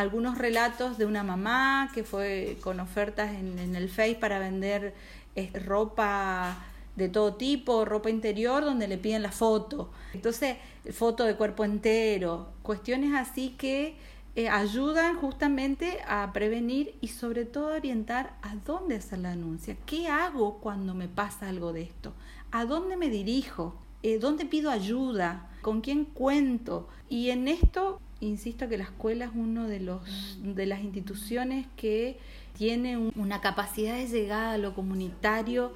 algunos 0.00 0.38
relatos 0.38 0.98
de 0.98 1.06
una 1.06 1.22
mamá 1.22 1.90
que 1.94 2.04
fue 2.04 2.58
con 2.62 2.80
ofertas 2.80 3.32
en, 3.34 3.74
el 3.76 3.88
Face 3.88 4.16
para 4.16 4.38
vender 4.38 4.94
eh, 5.36 5.50
ropa 5.64 6.56
de 6.96 7.08
todo 7.08 7.34
tipo, 7.34 7.84
ropa 7.84 8.10
interior, 8.10 8.64
donde 8.64 8.88
le 8.88 8.98
piden 8.98 9.22
la 9.22 9.32
foto. 9.32 9.90
Entonces, 10.12 10.56
foto 10.92 11.24
de 11.24 11.36
cuerpo 11.36 11.64
entero, 11.64 12.48
cuestiones 12.62 13.14
así 13.14 13.54
que 13.58 13.94
eh, 14.36 14.48
ayudan 14.48 15.16
justamente 15.16 15.98
a 16.06 16.32
prevenir 16.32 16.94
y 17.00 17.08
sobre 17.08 17.44
todo 17.44 17.74
orientar 17.74 18.36
a 18.42 18.54
dónde 18.54 18.96
hacer 18.96 19.18
la 19.18 19.30
denuncia. 19.30 19.76
¿Qué 19.86 20.08
hago 20.08 20.58
cuando 20.58 20.94
me 20.94 21.08
pasa 21.08 21.48
algo 21.48 21.72
de 21.72 21.82
esto? 21.82 22.12
¿A 22.50 22.64
dónde 22.64 22.96
me 22.96 23.10
dirijo? 23.10 23.74
Eh, 24.02 24.18
¿Dónde 24.18 24.46
pido 24.46 24.70
ayuda? 24.70 25.50
¿Con 25.62 25.80
quién 25.80 26.04
cuento? 26.04 26.88
Y 27.08 27.30
en 27.30 27.48
esto 27.48 28.00
insisto 28.20 28.68
que 28.68 28.78
la 28.78 28.84
escuela 28.84 29.26
es 29.26 29.30
uno 29.34 29.66
de 29.66 29.80
los 29.80 30.38
de 30.42 30.66
las 30.66 30.80
instituciones 30.80 31.66
que 31.76 32.18
tiene 32.52 32.96
una 33.16 33.40
capacidad 33.40 33.94
de 33.94 34.06
llegada 34.06 34.52
a 34.52 34.58
lo 34.58 34.74
comunitario 34.74 35.72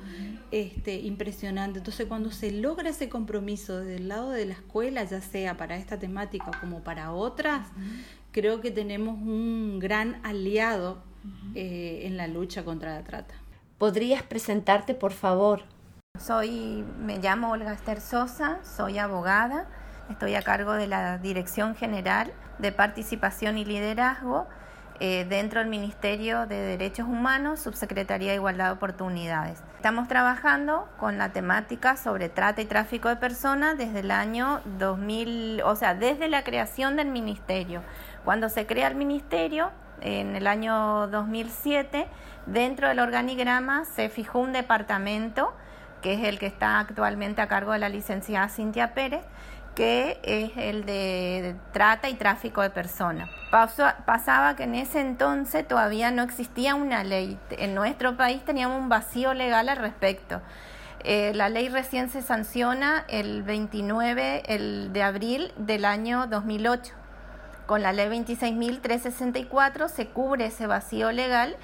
este, 0.51 1.01
impresionante. 1.01 1.79
Entonces, 1.79 2.07
cuando 2.07 2.31
se 2.31 2.53
logra 2.53 2.91
ese 2.91 3.09
compromiso 3.09 3.81
desde 3.81 3.97
el 3.97 4.09
lado 4.09 4.31
de 4.31 4.45
la 4.45 4.53
escuela, 4.53 5.05
ya 5.05 5.21
sea 5.21 5.57
para 5.57 5.77
esta 5.77 5.99
temática 5.99 6.51
como 6.61 6.81
para 6.81 7.13
otras, 7.13 7.69
creo 8.33 8.61
que 8.61 8.71
tenemos 8.71 9.17
un 9.17 9.79
gran 9.79 10.21
aliado 10.25 11.03
eh, 11.55 12.03
en 12.05 12.17
la 12.19 12.27
lucha 12.27 12.65
contra 12.65 12.95
la 12.95 13.05
trata. 13.05 13.35
¿Podrías 13.79 14.23
presentarte, 14.23 14.95
por 14.95 15.13
favor? 15.13 15.63
Soy, 16.21 16.85
me 17.01 17.19
llamo 17.19 17.51
Olga 17.51 17.73
Esther 17.73 18.01
Sosa, 18.01 18.61
soy 18.63 18.99
abogada 18.99 19.69
Estoy 20.11 20.35
a 20.35 20.43
cargo 20.43 20.75
de 20.75 20.87
la 20.87 21.17
Dirección 21.17 21.75
General 21.75 22.31
de 22.59 22.73
Participación 22.73 23.57
y 23.57 23.65
Liderazgo 23.65 24.47
eh, 25.01 25.25
dentro 25.27 25.61
del 25.61 25.69
Ministerio 25.71 26.47
de 26.47 26.57
Derechos 26.57 27.09
Humanos, 27.09 27.61
Subsecretaría 27.61 28.31
de 28.31 28.37
Igualdad 28.37 28.67
de 28.67 28.73
Oportunidades. 28.73 29.63
Estamos 29.77 30.07
trabajando 30.07 30.89
con 30.99 31.17
la 31.17 31.31
temática 31.31 31.97
sobre 31.97 32.29
trata 32.29 32.61
y 32.61 32.67
tráfico 32.67 33.09
de 33.09 33.17
personas 33.17 33.79
desde 33.79 34.01
el 34.01 34.11
año 34.11 34.61
2000, 34.79 35.63
o 35.63 35.75
sea, 35.75 35.95
desde 35.95 36.29
la 36.29 36.45
creación 36.45 36.97
del 36.97 37.09
ministerio. 37.09 37.83
Cuando 38.25 38.51
se 38.51 38.67
crea 38.67 38.89
el 38.89 38.97
ministerio, 38.97 39.71
en 40.03 40.37
el 40.37 40.47
año 40.47 41.09
2007, 41.09 42.07
dentro 42.45 42.89
del 42.89 42.99
organigrama 42.99 43.87
se 43.87 44.11
fijó 44.11 44.41
un 44.41 44.53
departamento 44.53 45.55
que 46.05 46.13
es 46.13 46.25
el 46.25 46.39
que 46.39 46.45
está 46.45 46.81
actualmente 46.81 47.41
a 47.41 47.49
cargo 47.49 47.73
de 47.73 47.79
la 47.79 47.89
licenciada 47.89 48.51
Cintia 48.51 48.93
Pérez, 48.93 49.25
que 49.75 50.19
es 50.23 50.53
el 50.57 50.85
de 50.87 51.57
trata 51.73 52.09
y 52.09 52.15
tráfico 52.15 52.63
de 52.63 52.71
personas. 52.71 53.29
pasaba 53.51 54.57
que 54.57 54.65
en 54.65 54.75
ese 54.75 55.01
entonces 55.01 55.67
todavía 55.67 56.11
no 56.11 56.23
existía 56.23 56.75
una 56.75 57.05
ley. 57.05 57.39
En 57.51 57.75
nuestro 57.75 58.17
país 58.17 58.45
teníamos 58.45 58.81
un 58.81 58.89
vacío 58.89 59.35
legal 59.35 59.69
al 59.69 59.77
respecto. 59.77 60.41
Eh, 61.03 61.33
la 61.35 61.49
ley 61.49 61.69
recién 61.69 62.09
se 62.09 62.23
sanciona 62.23 63.05
el 63.09 63.43
29 63.43 64.45
el 64.47 64.93
de 64.93 65.03
abril 65.03 65.53
del 65.59 65.85
año 65.85 66.27
2008. 66.29 66.95
Con 67.67 67.83
la 67.83 67.93
ley 67.93 68.09
26.364 68.09 69.89
se 69.89 70.07
cubre 70.09 70.47
ese 70.47 70.67
vacío 70.67 71.13
legal 71.13 71.57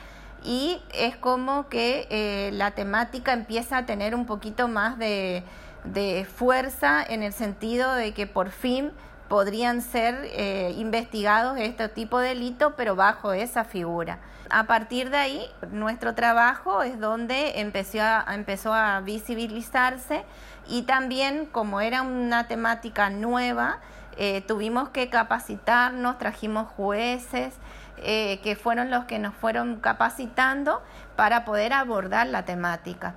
y 0.43 0.83
es 0.95 1.17
como 1.17 1.69
que 1.69 2.07
eh, 2.11 2.50
la 2.52 2.73
temática 2.73 3.33
empieza 3.33 3.79
a 3.79 3.87
tener 3.87 4.14
un 4.14 4.26
poquito 4.26 4.69
más 4.69 4.99
de, 4.99 5.43
de 5.85 6.27
fuerza 6.27 7.03
en 7.03 7.23
el 7.23 7.33
sentido 7.33 7.95
de 7.95 8.13
que 8.13 8.27
por 8.27 8.51
fin 8.51 8.93
podrían 9.29 9.81
ser 9.81 10.17
eh, 10.25 10.75
investigados 10.77 11.57
este 11.59 11.89
tipo 11.89 12.19
de 12.19 12.31
delito, 12.31 12.75
pero 12.77 12.97
bajo 12.97 13.33
esa 13.33 13.65
figura. 13.65 14.19
A 14.51 14.65
partir 14.65 15.11
de 15.11 15.17
ahí, 15.17 15.47
nuestro 15.71 16.17
trabajo 16.17 16.83
es 16.83 16.99
donde 16.99 17.61
empezó 17.61 18.03
a, 18.03 18.25
empezó 18.35 18.75
a 18.75 19.01
visibilizarse 19.01 20.25
y 20.67 20.83
también 20.83 21.47
como 21.47 21.81
era 21.81 22.03
una 22.03 22.49
temática 22.49 23.09
nueva, 23.11 23.79
eh, 24.17 24.43
tuvimos 24.43 24.89
que 24.89 25.09
capacitarnos, 25.09 26.19
trajimos 26.19 26.69
jueces, 26.73 27.55
eh, 27.99 28.41
que 28.43 28.57
fueron 28.57 28.91
los 28.91 29.05
que 29.05 29.19
nos 29.19 29.35
fueron 29.35 29.77
capacitando 29.77 30.83
para 31.15 31.45
poder 31.45 31.73
abordar 31.73 32.27
la 32.27 32.45
temática. 32.45 33.15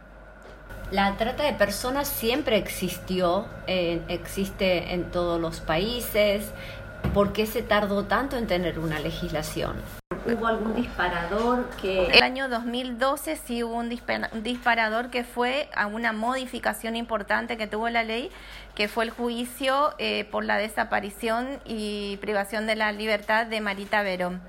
La 0.94 1.18
trata 1.18 1.42
de 1.42 1.54
personas 1.54 2.08
siempre 2.08 2.56
existió, 2.58 3.48
existe 3.66 4.94
en 4.94 5.10
todos 5.10 5.42
los 5.42 5.60
países. 5.60 6.52
¿Por 7.16 7.34
qué 7.34 7.48
se 7.48 7.64
tardó 7.64 8.06
tanto 8.06 8.38
en 8.38 8.46
tener 8.46 8.78
una 8.78 9.00
legislación? 9.00 9.76
¿Hubo 10.24 10.46
algún 10.46 10.76
disparador 10.76 11.68
que...? 11.82 12.12
El 12.12 12.22
año 12.22 12.48
2012 12.48 13.38
sí 13.38 13.64
hubo 13.64 13.74
un 13.74 13.90
disparador 14.44 15.10
que 15.10 15.24
fue 15.24 15.68
a 15.76 15.88
una 15.88 16.14
modificación 16.14 16.96
importante 16.96 17.58
que 17.58 17.66
tuvo 17.66 17.90
la 17.90 18.04
ley, 18.04 18.30
que 18.76 18.88
fue 18.88 19.06
el 19.06 19.10
juicio 19.10 19.96
eh, 19.98 20.26
por 20.26 20.46
la 20.46 20.58
desaparición 20.58 21.60
y 21.66 22.18
privación 22.18 22.68
de 22.68 22.76
la 22.76 22.92
libertad 22.92 23.48
de 23.48 23.62
Marita 23.62 24.04
Verón. 24.04 24.42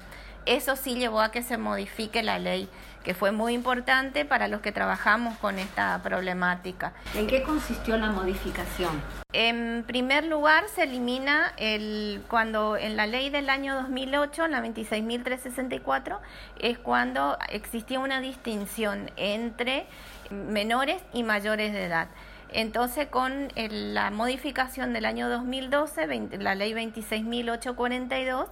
Eso 0.44 0.76
sí 0.76 0.94
llevó 0.96 1.22
a 1.22 1.30
que 1.30 1.42
se 1.42 1.56
modifique 1.56 2.22
la 2.22 2.38
ley 2.38 2.68
que 3.04 3.14
fue 3.14 3.30
muy 3.30 3.52
importante 3.52 4.24
para 4.24 4.48
los 4.48 4.60
que 4.60 4.72
trabajamos 4.72 5.36
con 5.38 5.58
esta 5.58 6.02
problemática. 6.02 6.92
¿En 7.14 7.26
qué 7.26 7.42
consistió 7.42 7.96
la 7.96 8.10
modificación? 8.10 9.00
En 9.32 9.84
primer 9.86 10.24
lugar, 10.24 10.64
se 10.74 10.84
elimina 10.84 11.52
el, 11.58 12.22
cuando 12.28 12.76
en 12.76 12.96
la 12.96 13.06
ley 13.06 13.30
del 13.30 13.50
año 13.50 13.74
2008, 13.74 14.46
en 14.46 14.50
la 14.52 14.62
26.364, 14.62 16.18
es 16.58 16.78
cuando 16.78 17.36
existía 17.50 18.00
una 18.00 18.20
distinción 18.20 19.10
entre 19.16 19.86
menores 20.30 21.02
y 21.12 21.24
mayores 21.24 21.72
de 21.72 21.84
edad. 21.84 22.08
Entonces, 22.56 23.08
con 23.08 23.48
la 23.56 24.12
modificación 24.12 24.92
del 24.92 25.06
año 25.06 25.28
2012, 25.28 26.38
la 26.38 26.54
ley 26.54 26.72
26.842, 26.72 28.46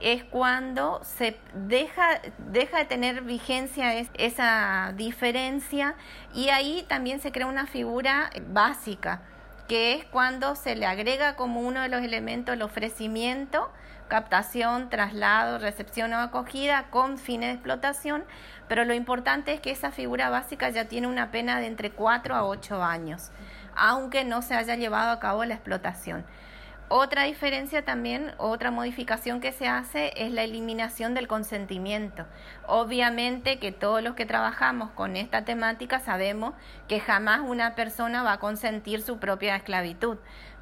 es 0.00 0.22
cuando 0.22 1.00
se 1.02 1.36
deja, 1.54 2.20
deja 2.38 2.78
de 2.78 2.84
tener 2.84 3.22
vigencia 3.22 3.98
esa 4.14 4.92
diferencia 4.96 5.96
y 6.32 6.50
ahí 6.50 6.84
también 6.88 7.20
se 7.20 7.32
crea 7.32 7.48
una 7.48 7.66
figura 7.66 8.30
básica, 8.46 9.22
que 9.66 9.94
es 9.94 10.04
cuando 10.04 10.54
se 10.54 10.76
le 10.76 10.86
agrega 10.86 11.34
como 11.34 11.60
uno 11.60 11.80
de 11.80 11.88
los 11.88 12.02
elementos 12.02 12.54
el 12.54 12.62
ofrecimiento, 12.62 13.72
captación, 14.08 14.90
traslado, 14.90 15.58
recepción 15.58 16.12
o 16.12 16.18
acogida 16.18 16.86
con 16.90 17.18
fines 17.18 17.48
de 17.48 17.54
explotación, 17.54 18.24
pero 18.68 18.84
lo 18.84 18.94
importante 18.94 19.52
es 19.52 19.60
que 19.60 19.70
esa 19.70 19.90
figura 19.90 20.30
básica 20.30 20.70
ya 20.70 20.86
tiene 20.86 21.06
una 21.06 21.30
pena 21.30 21.60
de 21.60 21.66
entre 21.66 21.90
4 21.90 22.34
a 22.34 22.44
8 22.44 22.82
años 22.82 23.30
aunque 23.78 24.24
no 24.24 24.42
se 24.42 24.54
haya 24.54 24.74
llevado 24.74 25.10
a 25.10 25.20
cabo 25.20 25.44
la 25.44 25.54
explotación. 25.54 26.24
Otra 26.90 27.24
diferencia 27.24 27.84
también, 27.84 28.32
otra 28.38 28.70
modificación 28.70 29.40
que 29.40 29.52
se 29.52 29.68
hace 29.68 30.10
es 30.16 30.32
la 30.32 30.42
eliminación 30.42 31.12
del 31.12 31.28
consentimiento. 31.28 32.24
Obviamente 32.66 33.58
que 33.58 33.72
todos 33.72 34.02
los 34.02 34.14
que 34.14 34.24
trabajamos 34.24 34.90
con 34.92 35.14
esta 35.16 35.44
temática 35.44 36.00
sabemos 36.00 36.54
que 36.88 36.98
jamás 36.98 37.40
una 37.44 37.74
persona 37.74 38.22
va 38.22 38.32
a 38.32 38.40
consentir 38.40 39.02
su 39.02 39.18
propia 39.18 39.56
esclavitud, 39.56 40.16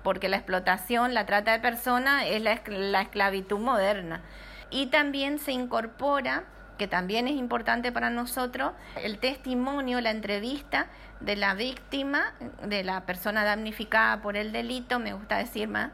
porque 0.06 0.28
la 0.28 0.36
explotación, 0.36 1.14
la 1.14 1.26
trata 1.26 1.50
de 1.50 1.58
personas 1.58 2.26
es 2.28 2.40
la, 2.40 2.60
la 2.68 3.00
esclavitud 3.00 3.58
moderna. 3.58 4.20
Y 4.70 4.86
también 4.86 5.40
se 5.40 5.50
incorpora 5.50 6.44
que 6.78 6.86
también 6.86 7.26
es 7.26 7.34
importante 7.34 7.90
para 7.90 8.08
nosotros, 8.08 8.70
el 9.02 9.18
testimonio, 9.18 10.00
la 10.00 10.12
entrevista 10.12 10.86
de 11.18 11.34
la 11.34 11.54
víctima, 11.54 12.34
de 12.62 12.84
la 12.84 13.04
persona 13.04 13.42
damnificada 13.42 14.22
por 14.22 14.36
el 14.36 14.52
delito, 14.52 15.00
me 15.00 15.12
gusta 15.12 15.38
decir 15.38 15.66
más, 15.66 15.90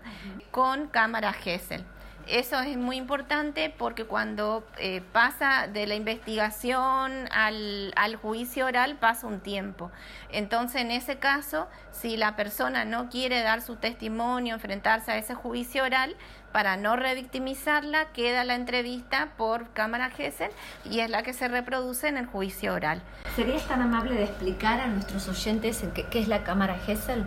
con 0.50 0.88
cámara 0.88 1.32
GESEL. 1.32 1.82
Eso 2.28 2.60
es 2.60 2.76
muy 2.76 2.96
importante 2.96 3.74
porque 3.76 4.04
cuando 4.04 4.64
eh, 4.78 5.02
pasa 5.12 5.66
de 5.66 5.86
la 5.86 5.94
investigación 5.94 7.28
al, 7.32 7.92
juicio 8.20 8.66
oral 8.66 8.96
pasa 8.96 9.26
un 9.26 9.40
tiempo. 9.40 9.90
Entonces, 10.30 10.82
en 10.82 10.90
ese 10.90 11.18
caso, 11.18 11.68
si 11.90 12.16
la 12.16 12.36
persona 12.36 12.84
no 12.84 13.08
quiere 13.08 13.42
dar 13.42 13.60
su 13.60 13.76
testimonio, 13.76 14.54
enfrentarse 14.54 15.10
a 15.10 15.16
ese 15.16 15.34
juicio 15.34 15.84
oral, 15.84 16.16
para 16.52 16.76
no 16.76 16.96
revictimizarla, 16.96 18.12
queda 18.12 18.44
la 18.44 18.54
entrevista 18.54 19.30
por 19.36 19.72
cámara 19.72 20.10
GESEL 20.10 20.50
y 20.84 21.00
es 21.00 21.10
la 21.10 21.22
que 21.22 21.32
se 21.32 21.48
reproduce 21.48 22.08
en 22.08 22.18
el 22.18 22.26
juicio 22.26 22.74
oral. 22.74 23.02
¿Serías 23.34 23.66
tan 23.66 23.80
amable 23.80 24.14
de 24.14 24.24
explicar 24.24 24.80
a 24.80 24.86
nuestros 24.86 25.28
oyentes 25.28 25.82
qué, 25.94 26.04
qué 26.04 26.20
es 26.20 26.28
la 26.28 26.44
cámara 26.44 26.78
GESEL? 26.78 27.26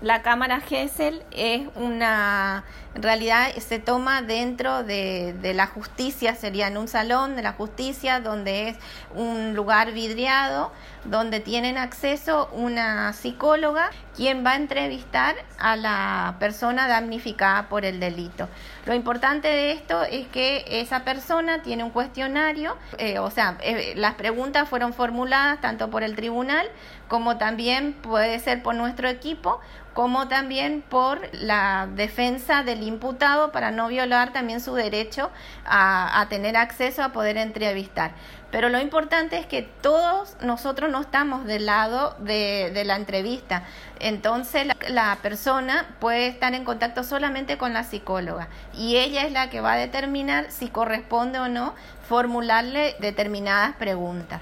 La 0.00 0.22
cámara 0.22 0.60
Gesell 0.60 1.22
es 1.30 1.62
una, 1.76 2.64
en 2.94 3.02
realidad 3.02 3.54
se 3.58 3.78
toma 3.78 4.22
dentro 4.22 4.82
de, 4.82 5.34
de, 5.40 5.54
la 5.54 5.66
justicia, 5.66 6.34
sería 6.34 6.68
en 6.68 6.76
un 6.76 6.88
salón 6.88 7.36
de 7.36 7.42
la 7.42 7.52
justicia, 7.52 8.20
donde 8.20 8.68
es 8.70 8.76
un 9.14 9.54
lugar 9.54 9.92
vidriado, 9.92 10.72
donde 11.04 11.40
tienen 11.40 11.78
acceso 11.78 12.48
una 12.52 13.12
psicóloga, 13.12 13.90
quien 14.14 14.44
va 14.44 14.52
a 14.52 14.56
entrevistar 14.56 15.34
a 15.58 15.76
la 15.76 16.36
persona 16.38 16.88
damnificada 16.88 17.68
por 17.68 17.84
el 17.84 18.00
delito. 18.00 18.48
Lo 18.86 18.94
importante 18.94 19.48
de 19.48 19.72
esto 19.72 20.02
es 20.02 20.26
que 20.28 20.64
esa 20.68 21.04
persona 21.04 21.62
tiene 21.62 21.84
un 21.84 21.90
cuestionario, 21.90 22.76
eh, 22.98 23.18
o 23.18 23.30
sea, 23.30 23.58
eh, 23.62 23.94
las 23.96 24.14
preguntas 24.14 24.68
fueron 24.68 24.92
formuladas 24.92 25.60
tanto 25.60 25.90
por 25.90 26.02
el 26.02 26.14
tribunal 26.14 26.68
como 27.08 27.36
también 27.36 27.92
puede 27.92 28.38
ser 28.40 28.62
por 28.62 28.74
nuestro 28.74 29.08
equipo, 29.08 29.60
como 29.94 30.26
también 30.26 30.82
por 30.82 31.20
la 31.32 31.88
defensa 31.94 32.64
del 32.64 32.82
imputado 32.82 33.52
para 33.52 33.70
no 33.70 33.88
violar 33.88 34.32
también 34.32 34.60
su 34.60 34.74
derecho 34.74 35.30
a, 35.64 36.26
tener 36.28 36.56
acceso 36.56 37.02
a 37.02 37.12
poder 37.12 37.36
entrevistar. 37.36 38.10
Pero 38.50 38.68
lo 38.68 38.80
importante 38.80 39.38
es 39.38 39.46
que 39.46 39.62
todos 39.62 40.36
nosotros 40.40 40.90
no 40.90 41.00
estamos 41.00 41.44
del 41.44 41.66
lado 41.66 42.16
de, 42.18 42.82
la 42.84 42.96
entrevista. 42.96 43.64
Entonces 44.00 44.66
la, 44.88 45.18
persona 45.22 45.86
puede 46.00 46.26
estar 46.26 46.54
en 46.54 46.64
contacto 46.64 47.04
solamente 47.04 47.56
con 47.56 47.72
la 47.72 47.84
psicóloga 47.84 48.48
y 48.74 48.96
ella 48.96 49.22
es 49.22 49.32
la 49.32 49.48
que 49.48 49.60
va 49.60 49.74
a 49.74 49.76
determinar 49.76 50.50
si 50.50 50.68
corresponde 50.68 51.38
o 51.38 51.48
no 51.48 51.74
formularle 52.08 52.96
determinadas 53.00 53.76
preguntas. 53.76 54.40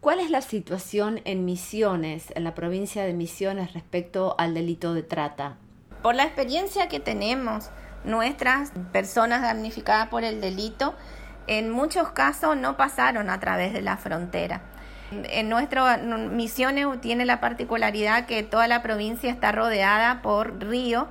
¿Cuál 0.00 0.20
es 0.20 0.30
la 0.30 0.40
situación 0.40 1.20
en 1.26 1.44
Misiones, 1.44 2.32
en 2.34 2.44
la 2.44 2.54
provincia 2.54 3.04
de 3.04 3.12
Misiones, 3.12 3.74
respecto 3.74 4.34
al 4.38 4.54
delito 4.54 4.94
de 4.94 5.02
trata? 5.02 5.56
Por 6.02 6.14
la 6.14 6.24
experiencia 6.24 6.88
que 6.88 7.00
tenemos, 7.00 7.68
nuestras 8.04 8.72
personas 8.92 9.42
damnificadas 9.42 10.08
por 10.08 10.24
el 10.24 10.40
delito, 10.40 10.94
en 11.48 11.68
muchos 11.68 12.12
casos 12.12 12.56
no 12.56 12.78
pasaron 12.78 13.28
a 13.28 13.40
través 13.40 13.74
de 13.74 13.82
la 13.82 13.98
frontera. 13.98 14.62
En 15.10 15.50
nuestra 15.50 15.98
Misiones 15.98 16.86
tiene 17.02 17.26
la 17.26 17.38
particularidad 17.40 18.24
que 18.24 18.42
toda 18.42 18.68
la 18.68 18.82
provincia 18.82 19.30
está 19.30 19.52
rodeada 19.52 20.22
por 20.22 20.64
río, 20.64 21.08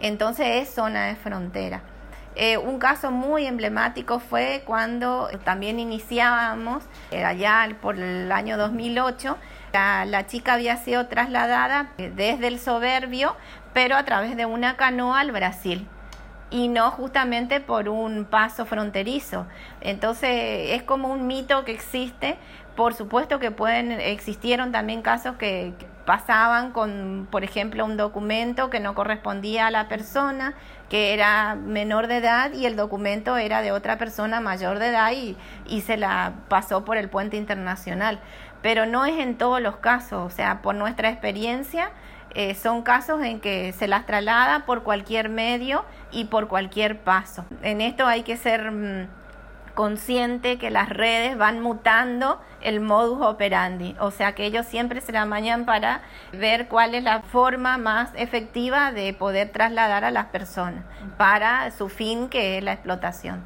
entonces 0.00 0.46
es 0.62 0.74
zona 0.74 1.08
de 1.08 1.16
frontera. 1.16 1.82
Eh, 2.36 2.58
un 2.58 2.78
caso 2.78 3.10
muy 3.10 3.46
emblemático 3.46 4.20
fue 4.20 4.62
cuando 4.64 5.28
también 5.44 5.80
iniciábamos, 5.80 6.84
eh, 7.10 7.24
allá 7.24 7.68
por 7.80 7.98
el 7.98 8.30
año 8.30 8.56
2008, 8.56 9.36
la, 9.72 10.04
la, 10.04 10.26
chica 10.26 10.54
había 10.54 10.76
sido 10.76 11.06
trasladada 11.06 11.90
desde 11.96 12.46
el 12.46 12.58
Soberbio, 12.58 13.36
pero 13.72 13.96
a 13.96 14.04
través 14.04 14.36
de 14.36 14.46
una 14.46 14.76
canoa 14.76 15.20
al 15.20 15.32
Brasil 15.32 15.86
y 16.50 16.68
no 16.68 16.90
justamente 16.90 17.60
por 17.60 17.88
un 17.88 18.24
paso 18.24 18.66
fronterizo. 18.66 19.46
Entonces 19.80 20.70
es 20.70 20.82
como 20.82 21.08
un 21.08 21.26
mito 21.26 21.64
que 21.64 21.72
existe. 21.72 22.36
Por 22.76 22.94
supuesto 22.94 23.38
que 23.38 23.50
pueden 23.50 23.92
existieron 23.92 24.72
también 24.72 25.02
casos 25.02 25.36
que 25.36 25.72
pasaban 26.10 26.72
con, 26.72 27.28
por 27.30 27.44
ejemplo, 27.44 27.84
un 27.84 27.96
documento 27.96 28.68
que 28.68 28.80
no 28.80 28.96
correspondía 28.96 29.68
a 29.68 29.70
la 29.70 29.86
persona, 29.86 30.54
que 30.88 31.14
era 31.14 31.54
menor 31.54 32.08
de 32.08 32.16
edad 32.16 32.52
y 32.52 32.66
el 32.66 32.74
documento 32.74 33.36
era 33.36 33.62
de 33.62 33.70
otra 33.70 33.96
persona 33.96 34.40
mayor 34.40 34.80
de 34.80 34.88
edad 34.88 35.12
y, 35.12 35.36
y 35.68 35.82
se 35.82 35.96
la 35.96 36.32
pasó 36.48 36.84
por 36.84 36.96
el 36.96 37.08
puente 37.08 37.36
internacional. 37.36 38.18
Pero 38.60 38.86
no 38.86 39.06
es 39.06 39.20
en 39.20 39.38
todos 39.38 39.60
los 39.60 39.76
casos, 39.76 40.26
o 40.26 40.34
sea, 40.34 40.62
por 40.62 40.74
nuestra 40.74 41.10
experiencia, 41.10 41.92
eh, 42.34 42.56
son 42.56 42.82
casos 42.82 43.22
en 43.22 43.38
que 43.38 43.72
se 43.72 43.86
las 43.86 44.04
traslada 44.04 44.66
por 44.66 44.82
cualquier 44.82 45.28
medio 45.28 45.84
y 46.10 46.24
por 46.24 46.48
cualquier 46.48 46.98
paso. 46.98 47.44
En 47.62 47.80
esto 47.80 48.08
hay 48.08 48.24
que 48.24 48.36
ser 48.36 48.72
mm, 48.72 49.19
consciente 49.74 50.58
que 50.58 50.70
las 50.70 50.88
redes 50.88 51.36
van 51.36 51.60
mutando 51.60 52.40
el 52.60 52.80
modus 52.80 53.22
operandi, 53.22 53.96
o 53.98 54.10
sea 54.10 54.34
que 54.34 54.44
ellos 54.44 54.66
siempre 54.66 55.00
se 55.00 55.12
la 55.12 55.24
mañan 55.24 55.64
para 55.64 56.02
ver 56.32 56.68
cuál 56.68 56.94
es 56.94 57.04
la 57.04 57.22
forma 57.22 57.78
más 57.78 58.10
efectiva 58.14 58.92
de 58.92 59.12
poder 59.14 59.50
trasladar 59.50 60.04
a 60.04 60.10
las 60.10 60.26
personas 60.26 60.84
para 61.16 61.70
su 61.70 61.88
fin 61.88 62.28
que 62.28 62.58
es 62.58 62.64
la 62.64 62.72
explotación. 62.72 63.42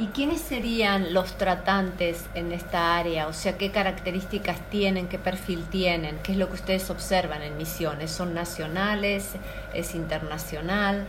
¿Y 0.00 0.06
quiénes 0.08 0.40
serían 0.40 1.12
los 1.12 1.36
tratantes 1.38 2.26
en 2.34 2.52
esta 2.52 2.96
área? 2.96 3.26
O 3.26 3.32
sea, 3.32 3.58
¿qué 3.58 3.72
características 3.72 4.60
tienen, 4.70 5.08
qué 5.08 5.18
perfil 5.18 5.64
tienen? 5.70 6.20
¿Qué 6.22 6.32
es 6.32 6.38
lo 6.38 6.46
que 6.46 6.54
ustedes 6.54 6.88
observan 6.88 7.42
en 7.42 7.56
misiones? 7.56 8.12
¿Son 8.12 8.32
nacionales? 8.32 9.32
¿Es 9.74 9.96
internacional? 9.96 11.08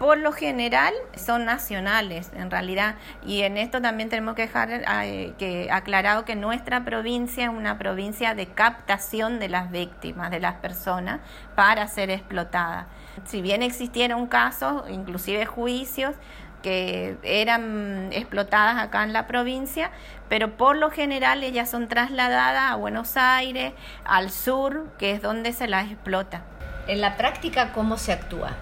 Por 0.00 0.16
lo 0.16 0.32
general 0.32 0.94
son 1.14 1.44
nacionales 1.44 2.30
en 2.34 2.50
realidad 2.50 2.94
y 3.22 3.42
en 3.42 3.58
esto 3.58 3.82
también 3.82 4.08
tenemos 4.08 4.34
que 4.34 4.42
dejar 4.42 4.70
eh, 4.72 5.34
que 5.36 5.70
aclarado 5.70 6.24
que 6.24 6.36
nuestra 6.36 6.86
provincia 6.86 7.44
es 7.44 7.50
una 7.50 7.76
provincia 7.76 8.34
de 8.34 8.46
captación 8.46 9.38
de 9.38 9.50
las 9.50 9.70
víctimas 9.70 10.30
de 10.30 10.40
las 10.40 10.54
personas 10.54 11.20
para 11.54 11.86
ser 11.86 12.08
explotadas 12.08 12.86
si 13.26 13.42
bien 13.42 13.62
existieron 13.62 14.26
casos 14.26 14.88
inclusive 14.88 15.44
juicios 15.44 16.14
que 16.62 17.18
eran 17.22 18.08
explotadas 18.12 18.76
acá 18.76 19.02
en 19.04 19.14
la 19.14 19.26
provincia, 19.26 19.90
pero 20.28 20.58
por 20.58 20.76
lo 20.76 20.90
general 20.90 21.42
ellas 21.42 21.70
son 21.70 21.88
trasladadas 21.88 22.72
a 22.72 22.76
Buenos 22.76 23.16
Aires, 23.16 23.72
al 24.04 24.28
sur, 24.28 24.86
que 24.98 25.12
es 25.12 25.22
donde 25.22 25.54
se 25.54 25.68
las 25.68 25.90
explota. 25.90 26.42
En 26.86 27.00
la 27.00 27.16
práctica, 27.16 27.72
¿cómo 27.72 27.96
se 27.96 28.12
actúa? 28.12 28.58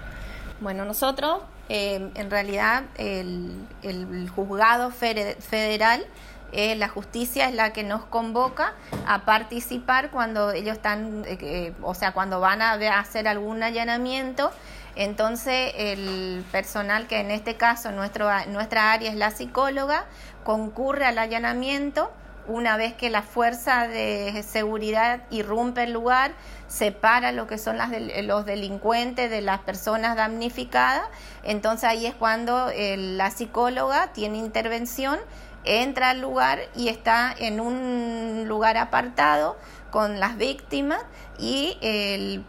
Bueno, 0.61 0.85
nosotros, 0.85 1.41
eh, 1.69 2.11
en 2.15 2.31
realidad, 2.31 2.85
el, 2.97 4.29
juzgado 4.35 4.91
federal, 4.91 6.05
eh, 6.51 6.75
la 6.75 6.89
justicia 6.89 7.49
es 7.49 7.55
la 7.55 7.73
que 7.73 7.85
nos 7.85 8.05
convoca 8.07 8.73
a 9.07 9.25
participar 9.25 10.11
cuando 10.11 10.51
ellos 10.51 10.77
están, 10.77 11.25
eh, 11.27 11.75
o 11.83 11.95
sea, 11.95 12.13
cuando 12.13 12.41
van 12.41 12.61
a 12.63 12.73
hacer 12.99 13.29
algún 13.29 13.63
allanamiento. 13.63 14.51
Entonces, 14.97 15.73
el 15.77 16.45
personal 16.51 17.07
que 17.07 17.21
en 17.21 17.31
este 17.31 17.55
caso 17.55 17.93
nuestro, 17.93 18.29
nuestra 18.49 18.93
área 18.93 19.11
es 19.11 19.17
la 19.17 19.31
psicóloga, 19.31 20.07
concurre 20.43 21.05
al 21.07 21.19
allanamiento 21.19 22.11
una 22.49 22.77
vez 22.77 22.95
que 22.95 23.11
la 23.11 23.23
fuerza 23.23 23.87
de 23.87 24.43
seguridad 24.43 25.21
irrumpe 25.31 25.85
el 25.85 25.93
lugar, 25.93 26.33
separa 26.67 27.31
lo 27.31 27.47
que 27.47 27.59
son 27.59 27.79
las 27.79 27.91
los 28.25 28.45
delincuentes 28.45 29.31
de 29.31 29.41
las 29.41 29.61
personas 29.61 30.17
damnificadas, 30.17 31.07
entonces 31.45 31.85
ahí 31.85 32.07
es 32.07 32.15
cuando 32.15 32.71
la 32.75 33.31
psicóloga 33.31 34.13
tiene 34.13 34.39
intervención, 34.39 35.19
entra 35.65 36.11
al 36.11 36.21
lugar 36.21 36.61
y 36.75 36.89
está 36.89 37.35
en 37.39 37.61
un 37.61 38.45
lugar 38.49 38.77
apartado 38.77 39.57
con 39.91 40.19
las 40.19 40.37
víctimas 40.37 41.01
y 41.39 42.43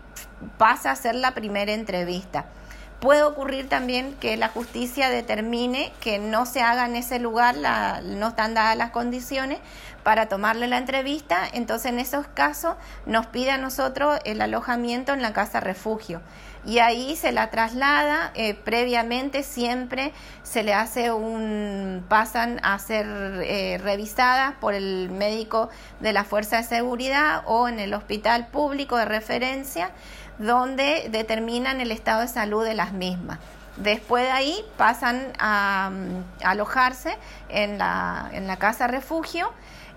pasa 0.58 0.90
a 0.90 0.94
hacer 0.94 1.16
la 1.16 1.34
primera 1.34 1.74
entrevista. 1.74 2.46
Puede 3.00 3.24
ocurrir 3.24 3.70
también 3.70 4.14
que 4.16 4.36
la 4.36 4.50
justicia 4.50 5.10
determine 5.10 5.94
que 6.02 6.20
no 6.20 6.46
se 6.46 6.62
haga 6.62 6.86
en 6.86 6.98
ese 6.98 7.18
lugar, 7.18 7.56
no 8.04 8.28
están 8.28 8.54
dadas 8.54 8.76
las 8.76 8.92
condiciones 8.92 9.60
para 10.04 10.28
tomarle 10.28 10.68
la 10.68 10.78
entrevista, 10.78 11.48
entonces 11.54 11.92
en 11.92 12.00
esos 12.00 12.28
casos 12.28 12.76
nos 13.06 13.28
pide 13.28 13.52
a 13.52 13.58
nosotros 13.58 14.20
el 14.26 14.42
alojamiento 14.42 15.14
en 15.14 15.22
la 15.22 15.34
casa 15.34 15.60
refugio 15.60 16.22
y 16.66 16.80
ahí 16.80 17.16
se 17.16 17.32
la 17.32 17.50
traslada 17.50 18.32
eh, 18.36 18.54
previamente 18.54 19.44
siempre 19.44 20.12
se 20.44 20.64
le 20.64 20.74
hace 20.74 21.12
un 21.12 22.04
pasan 22.10 22.60
a 22.64 22.78
ser 22.80 23.06
eh, 23.08 23.80
revisadas 23.82 24.56
por 24.56 24.74
el 24.74 25.10
médico 25.10 25.70
de 26.00 26.14
la 26.14 26.24
fuerza 26.24 26.58
de 26.58 26.64
seguridad 26.64 27.44
o 27.46 27.68
en 27.68 27.80
el 27.80 27.94
hospital 27.94 28.48
público 28.48 28.98
de 28.98 29.06
referencia 29.06 29.92
donde 30.38 31.08
determinan 31.12 31.82
el 31.82 31.92
estado 31.92 32.22
de 32.22 32.28
salud 32.28 32.64
de 32.64 32.74
las 32.74 32.94
mismas. 32.94 33.40
Después 33.80 34.26
de 34.26 34.32
ahí 34.32 34.66
pasan 34.78 35.32
a, 35.40 35.90
mm, 35.92 36.46
alojarse 36.46 37.18
en 37.48 37.78
la, 37.78 38.58
casa 38.60 38.88
refugio 38.88 39.52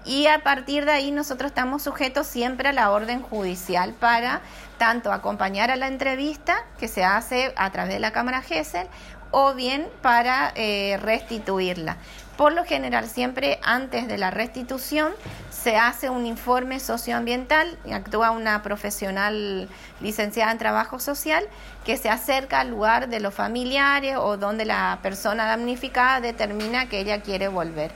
y 0.04 0.26
a 0.26 0.42
partir 0.44 0.84
de 0.84 0.92
ahí 0.92 1.10
nosotros 1.10 1.50
estamos 1.50 1.82
sujetos 1.82 2.26
siempre 2.28 2.68
a 2.68 2.72
la 2.72 2.90
orden 2.92 3.22
judicial 3.22 3.92
para 3.92 4.40
tanto 4.78 5.12
acompañar 5.12 5.70
a 5.70 5.76
la 5.76 5.88
entrevista 5.88 6.64
que 6.78 6.86
se 6.86 7.04
hace 7.04 7.52
a 7.56 7.70
través 7.70 7.94
de 7.94 8.00
la 8.00 8.12
Cámara 8.12 8.40
GESEL 8.40 8.86
o 9.32 9.54
bien 9.54 9.88
para 10.00 10.52
eh, 10.54 10.98
restituirla. 11.02 11.96
Por 12.36 12.54
lo 12.54 12.64
general, 12.64 13.08
siempre 13.08 13.58
antes 13.62 14.08
de 14.08 14.16
la 14.16 14.30
restitución 14.30 15.12
se 15.50 15.76
hace 15.76 16.08
un 16.10 16.26
informe 16.26 16.80
socioambiental 16.80 17.78
y 17.84 17.92
actúa 17.92 18.30
una 18.30 18.62
profesional 18.62 19.68
licenciada 20.00 20.50
en 20.50 20.58
trabajo 20.58 20.98
social 20.98 21.44
que 21.84 21.96
se 21.96 22.08
acerca 22.08 22.60
al 22.60 22.70
lugar 22.70 23.08
de 23.08 23.20
los 23.20 23.34
familiares 23.34 24.16
o 24.18 24.38
donde 24.38 24.64
la 24.64 24.98
persona 25.02 25.46
damnificada 25.46 26.20
determina 26.20 26.88
que 26.88 27.00
ella 27.00 27.20
quiere 27.20 27.48
volver. 27.48 27.92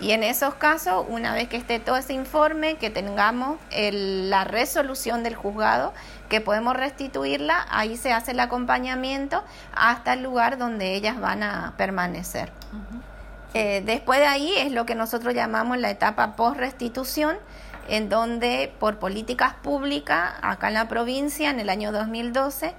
Y 0.00 0.12
en 0.12 0.22
esos 0.22 0.54
casos, 0.54 1.04
una 1.08 1.34
vez 1.34 1.48
que 1.48 1.56
esté 1.56 1.80
todo 1.80 1.96
ese 1.96 2.12
informe, 2.12 2.76
que 2.76 2.90
tengamos 2.90 3.58
la 3.72 4.44
resolución 4.44 5.24
del 5.24 5.34
juzgado, 5.34 5.92
que 6.28 6.40
podemos 6.40 6.76
restituirla, 6.76 7.66
ahí 7.68 7.96
se 7.96 8.12
hace 8.12 8.30
el 8.30 8.38
acompañamiento 8.38 9.42
hasta 9.74 10.12
el 10.12 10.22
lugar 10.22 10.56
donde 10.56 10.94
ellas 10.94 11.18
van 11.18 11.42
a 11.42 11.74
permanecer. 11.76 12.52
Eh, 13.54 13.82
después 13.84 14.18
de 14.20 14.26
ahí 14.26 14.52
es 14.56 14.72
lo 14.72 14.86
que 14.86 14.94
nosotros 14.94 15.34
llamamos 15.34 15.78
la 15.78 15.90
etapa 15.90 16.36
post-restitución, 16.36 17.36
en 17.88 18.08
donde 18.08 18.72
por 18.78 18.98
políticas 18.98 19.54
públicas, 19.54 20.34
acá 20.42 20.68
en 20.68 20.74
la 20.74 20.88
provincia, 20.88 21.50
en 21.50 21.58
el 21.58 21.70
año 21.70 21.90
2012, 21.90 22.74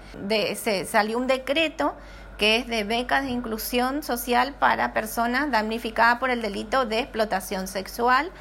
se 0.56 0.86
salió 0.86 1.18
un 1.18 1.26
decreto 1.26 1.96
que 2.38 2.56
es 2.56 2.68
de 2.68 2.86
becas 2.86 3.24
de 3.24 3.32
inclusión 3.32 4.02
social 4.02 4.56
para 4.58 4.94
personas 4.94 5.52
damnificadas 5.52 6.20
por 6.20 6.30
el 6.30 6.42
delito 6.42 6.86
de 6.86 7.00
explotación 7.00 7.68
sexual, 7.68 8.32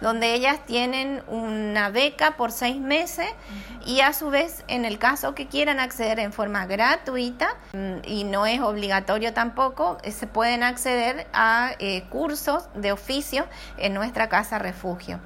donde 0.00 0.34
ellas 0.34 0.64
tienen 0.66 1.22
una 1.26 1.90
beca 1.90 2.36
por 2.36 2.52
seis 2.52 2.80
meses 2.80 3.28
y 3.84 4.00
a 4.00 4.12
su 4.12 4.30
vez, 4.30 4.64
en 4.68 4.84
el 4.84 4.98
caso 4.98 5.34
que 5.34 5.46
quieran 5.46 5.80
acceder 5.80 6.18
en 6.20 6.32
forma 6.32 6.66
gratuita 6.66 7.48
mm, 7.72 8.04
y 8.04 8.24
no 8.24 8.46
es 8.46 8.60
obligatorio 8.60 9.32
tampoco, 9.32 9.98
eh, 10.02 10.12
se 10.12 10.26
pueden 10.26 10.62
acceder 10.62 11.26
a 11.32 11.72
eh, 11.78 12.04
cursos 12.10 12.68
de 12.74 12.92
oficio 12.92 13.46
en 13.76 13.94
nuestra 13.94 14.28
casa 14.28 14.58
refugio. 14.58 15.20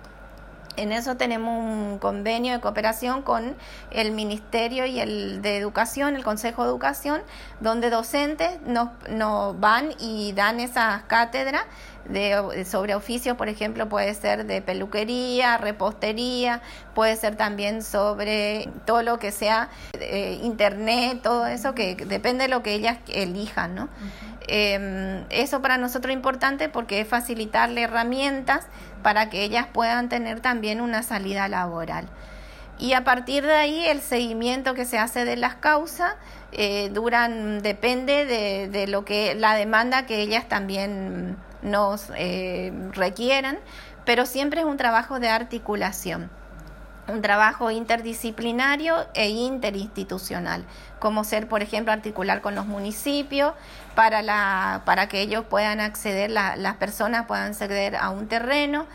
En 0.77 0.91
eso 0.91 1.17
tenemos 1.17 1.63
un 1.63 1.99
convenio 1.99 2.55
de 2.55 2.61
cooperación 2.61 3.21
con 3.21 3.55
el 3.91 4.13
Ministerio 4.13 4.87
y 4.87 5.01
el 5.01 5.43
de 5.43 5.59
Educación, 5.59 6.17
el 6.17 6.25
Consejo 6.25 6.63
de 6.63 6.71
Educación, 6.71 7.21
donde 7.61 7.91
docentes 7.91 8.59
nos, 8.63 8.89
nos 9.11 9.59
van 9.61 9.91
y 9.99 10.33
dan 10.33 10.61
esas 10.61 11.03
cátedras 11.03 11.65
de, 12.05 12.65
sobre 12.65 12.95
oficios, 12.95 13.37
por 13.37 13.49
ejemplo, 13.49 13.89
puede 13.89 14.15
ser 14.15 14.47
de 14.47 14.63
peluquería, 14.63 15.57
repostería, 15.57 16.61
puede 16.95 17.17
ser 17.17 17.37
también 17.37 17.83
sobre 17.83 18.69
todo 18.85 19.03
lo 19.03 19.19
que 19.19 19.33
sea 19.33 19.69
eh, 19.95 20.39
internet, 20.43 21.21
todo 21.23 21.47
eso, 21.47 21.75
que 21.75 21.95
depende 21.95 22.45
de 22.45 22.49
lo 22.49 22.63
que 22.63 22.75
ellas 22.75 22.99
elijan, 23.09 23.75
¿no? 23.75 23.89
Em, 24.49 25.25
eso 25.31 25.63
para 25.63 25.79
nosotros 25.79 26.11
es 26.11 26.17
importante 26.17 26.69
porque 26.69 27.01
es 27.01 27.09
facilitarle 27.09 27.83
herramientas 27.83 28.67
para 29.03 29.31
que 29.31 29.43
ellas 29.45 29.67
puedan 29.73 30.09
tener 30.09 30.41
también 30.41 30.81
una 30.81 31.03
salida 31.03 31.49
laboral. 31.49 32.09
Y 32.79 32.95
a 32.95 33.05
partir 33.05 33.47
de 33.47 33.55
ahí 33.55 33.85
el 33.87 34.01
seguimiento 34.01 34.75
que 34.75 34.85
se 34.85 34.99
hace 34.99 35.25
de 35.25 35.37
las 35.37 35.55
causas 35.55 36.15
eh, 36.51 36.91
duran, 36.93 37.63
depende 37.63 38.25
de, 38.25 38.69
de, 38.69 38.89
lo 38.89 39.05
que 39.05 39.35
la 39.37 39.55
demanda 39.55 40.05
que 40.05 40.21
ellas 40.21 40.49
también 40.49 41.37
nos 41.63 42.11
eh, 42.17 42.73
requieran, 42.93 43.59
pero 44.05 44.27
siempre 44.27 44.61
es 44.61 44.67
un 44.67 44.77
trabajo 44.77 45.21
de 45.21 45.29
articulación 45.29 46.31
un 47.09 47.21
trabajo 47.21 47.71
interdisciplinario 47.71 49.07
e 49.15 49.29
interinstitucional, 49.29 50.65
como 51.01 51.25
ser, 51.25 51.49
por 51.49 51.63
ejemplo, 51.63 51.93
articular 51.93 52.41
con 52.41 52.55
los 52.55 52.67
municipios 52.67 53.55
para, 53.97 54.23
la, 54.23 54.83
para 54.85 55.09
que 55.09 55.21
ellos 55.21 55.45
puedan 55.49 55.81
acceder, 55.81 56.31
las 56.31 56.77
personas 56.77 57.27
puedan 57.27 57.49
acceder 57.49 57.97
a 57.97 58.11
un 58.11 58.29
terreno, 58.29 58.87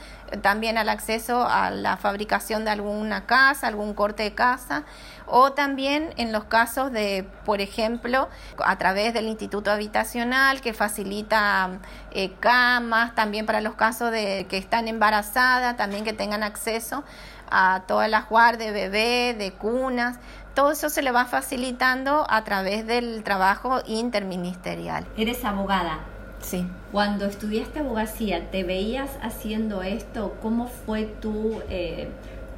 también 0.41 0.77
al 0.77 0.89
acceso 0.89 1.47
a 1.47 1.69
la 1.69 1.97
fabricación 1.97 2.65
de 2.65 2.71
alguna 2.71 3.25
casa, 3.25 3.67
algún 3.67 3.93
corte 3.93 4.23
de 4.23 4.33
casa, 4.33 4.83
o 5.25 5.51
también 5.51 6.13
en 6.15 6.31
los 6.31 6.45
casos 6.45 6.91
de, 6.91 7.27
por 7.45 7.59
ejemplo, 7.59 8.29
a 8.63 8.77
través 8.77 9.13
del 9.13 9.27
Instituto 9.27 9.71
Habitacional 9.71 10.61
que 10.61 10.73
facilita 10.73 11.79
eh, 12.11 12.31
camas, 12.39 13.13
también 13.15 13.45
para 13.45 13.59
los 13.59 13.75
casos 13.75 14.11
de 14.11 14.47
que 14.49 14.57
están 14.57 14.87
embarazadas, 14.87 15.75
también 15.75 16.05
que 16.05 16.13
tengan 16.13 16.43
acceso 16.43 17.03
a 17.51 17.83
todas 17.87 18.09
las 18.09 18.29
guardias 18.29 18.73
de 18.73 18.89
bebé, 18.89 19.35
de 19.37 19.51
cunas, 19.53 20.19
todo 20.53 20.71
eso 20.71 20.89
se 20.89 21.03
le 21.03 21.11
va 21.11 21.25
facilitando 21.25 22.25
a 22.29 22.43
través 22.43 22.87
del 22.87 23.23
trabajo 23.23 23.79
interministerial. 23.85 25.05
Eres 25.15 25.45
abogada. 25.45 25.99
Sí. 26.41 26.65
Cuando 26.91 27.25
estudiaste 27.25 27.79
abogacía, 27.79 28.49
¿te 28.49 28.63
veías 28.63 29.11
haciendo 29.21 29.83
esto? 29.83 30.35
¿Cómo 30.41 30.67
fue 30.67 31.05
tu, 31.05 31.61
eh, 31.69 32.09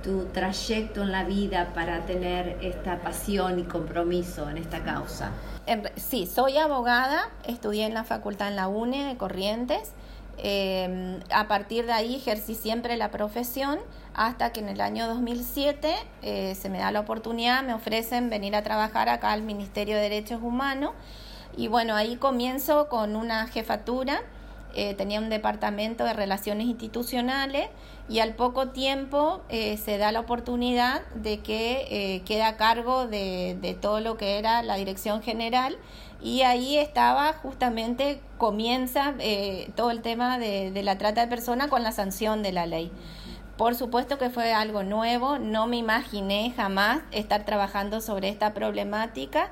tu 0.03 0.25
trayecto 0.27 1.01
en 1.01 1.11
la 1.11 1.23
vida 1.23 1.73
para 1.73 2.05
tener 2.05 2.57
esta 2.61 2.99
pasión 2.99 3.59
y 3.59 3.63
compromiso 3.63 4.49
en 4.49 4.57
esta 4.57 4.79
causa? 4.83 5.31
sí, 5.97 6.25
soy 6.25 6.57
abogada, 6.57 7.29
estudié 7.45 7.85
en 7.85 7.93
la 7.93 8.03
facultad 8.03 8.47
en 8.47 8.55
la 8.55 8.67
UNE 8.67 9.03
de 9.03 9.17
Corrientes. 9.17 9.91
Em, 10.41 11.19
a 11.31 11.47
partir 11.47 11.85
de 11.85 11.91
ahí 11.91 12.15
ejercí 12.15 12.55
siempre 12.55 12.95
la 12.97 13.11
profesión 13.11 13.79
hasta 14.13 14.51
que 14.51 14.61
en 14.61 14.69
el 14.69 14.81
año 14.81 15.07
2007 15.07 15.95
eh, 16.21 16.55
se 16.55 16.69
me 16.69 16.79
da 16.79 16.91
la 16.91 17.01
oportunidad, 17.01 17.63
me 17.63 17.73
ofrecen 17.73 18.29
venir 18.29 18.55
a 18.55 18.63
trabajar 18.63 19.09
acá 19.09 19.33
al 19.33 19.43
Ministerio 19.43 19.95
de 19.95 20.03
Derechos 20.03 20.41
Humanos. 20.41 20.91
Y 21.57 21.67
bueno, 21.67 21.95
ahí 21.95 22.15
comienzo 22.15 22.87
con 22.87 23.15
una 23.15 23.47
jefatura, 23.47 24.21
eh, 24.75 24.93
tenía 24.93 25.19
un 25.19 25.29
departamento 25.29 26.03
de 26.03 26.13
relaciones 26.13 26.67
institucionales 26.67 27.69
y 28.07 28.19
al 28.19 28.35
poco 28.35 28.69
tiempo 28.69 29.41
eh, 29.49 29.77
se 29.77 29.97
da 29.97 30.11
la 30.11 30.19
oportunidad 30.19 31.01
de 31.15 31.39
que 31.39 31.87
eh, 31.89 32.21
queda 32.21 32.49
a 32.49 32.57
cargo 32.57 33.07
de, 33.07 33.77
todo 33.81 33.99
lo 33.99 34.15
que 34.15 34.37
era 34.37 34.61
la 34.61 34.75
dirección 34.75 35.23
general 35.23 35.77
y 36.21 36.41
ahí 36.41 36.77
estaba 36.77 37.33
justamente, 37.33 38.21
comienza 38.37 39.15
todo 39.75 39.91
el 39.91 40.01
tema 40.01 40.37
de, 40.39 40.71
de 40.71 40.83
la 40.83 40.97
trata 40.97 41.21
de 41.21 41.27
personas 41.27 41.67
con 41.67 41.83
la 41.83 41.91
sanción 41.91 42.43
de 42.43 42.51
la 42.51 42.65
ley. 42.65 42.91
Por 43.57 43.75
supuesto 43.75 44.17
que 44.17 44.29
fue 44.29 44.53
algo 44.53 44.83
nuevo, 44.83 45.37
no 45.37 45.67
me 45.67 45.77
imaginé 45.77 46.53
jamás 46.55 47.01
estar 47.11 47.43
trabajando 47.45 47.99
sobre 47.99 48.29
esta 48.29 48.53
problemática 48.53 49.51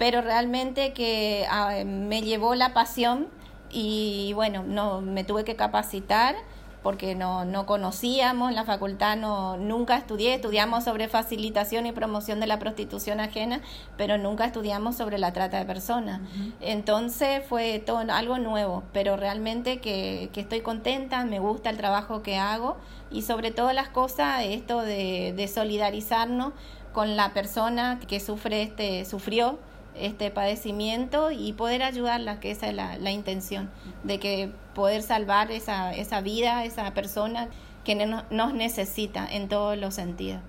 pero 0.00 0.22
realmente 0.22 0.94
que 0.94 1.44
ah, 1.50 1.84
me 1.84 2.22
llevó 2.22 2.54
la 2.54 2.72
pasión 2.72 3.28
y 3.68 4.32
bueno, 4.34 4.64
no 4.66 5.02
me 5.02 5.24
tuve 5.24 5.44
que 5.44 5.56
capacitar 5.56 6.36
porque 6.82 7.14
no, 7.14 7.44
no 7.44 7.66
conocíamos, 7.66 8.50
en 8.50 8.56
la 8.56 8.64
facultad 8.64 9.16
no, 9.16 9.56
nunca 9.56 9.96
estudié, 9.96 10.34
estudiamos 10.34 10.84
sobre 10.84 11.08
facilitación 11.08 11.86
y 11.86 11.92
promoción 11.92 12.40
de 12.40 12.46
la 12.46 12.58
prostitución 12.58 13.20
ajena, 13.20 13.60
pero 13.96 14.18
nunca 14.18 14.44
estudiamos 14.46 14.96
sobre 14.96 15.18
la 15.18 15.32
trata 15.32 15.58
de 15.58 15.64
personas. 15.64 16.20
Entonces 16.60 17.44
fue 17.46 17.78
todo 17.78 18.00
algo 18.10 18.38
nuevo, 18.38 18.82
pero 18.92 19.16
realmente 19.16 19.78
que, 19.80 20.30
que, 20.32 20.40
estoy 20.40 20.60
contenta, 20.60 21.24
me 21.24 21.38
gusta 21.38 21.70
el 21.70 21.76
trabajo 21.76 22.22
que 22.22 22.36
hago 22.36 22.76
y 23.10 23.22
sobre 23.22 23.50
todas 23.50 23.74
las 23.74 23.88
cosas 23.88 24.42
esto 24.44 24.80
de, 24.80 25.34
de 25.36 25.48
solidarizarnos 25.48 26.52
con 26.92 27.16
la 27.16 27.32
persona 27.32 28.00
que 28.08 28.20
sufre 28.20 28.62
este, 28.62 29.04
sufrió 29.04 29.58
este 29.94 30.30
padecimiento 30.30 31.30
y 31.30 31.52
poder 31.52 31.82
ayudarla, 31.82 32.40
que 32.40 32.50
esa 32.50 32.68
es 32.68 32.74
la, 32.74 32.96
la 32.98 33.10
intención, 33.10 33.70
de 34.04 34.18
que 34.18 34.52
poder 34.74 35.02
salvar 35.02 35.50
esa, 35.50 35.94
esa 35.94 36.20
vida, 36.20 36.64
esa 36.64 36.92
persona 36.94 37.48
que 37.84 37.94
nos 37.94 38.54
necesita 38.54 39.26
en 39.26 39.48
todos 39.48 39.76
los 39.76 39.94
sentidos. 39.94 40.40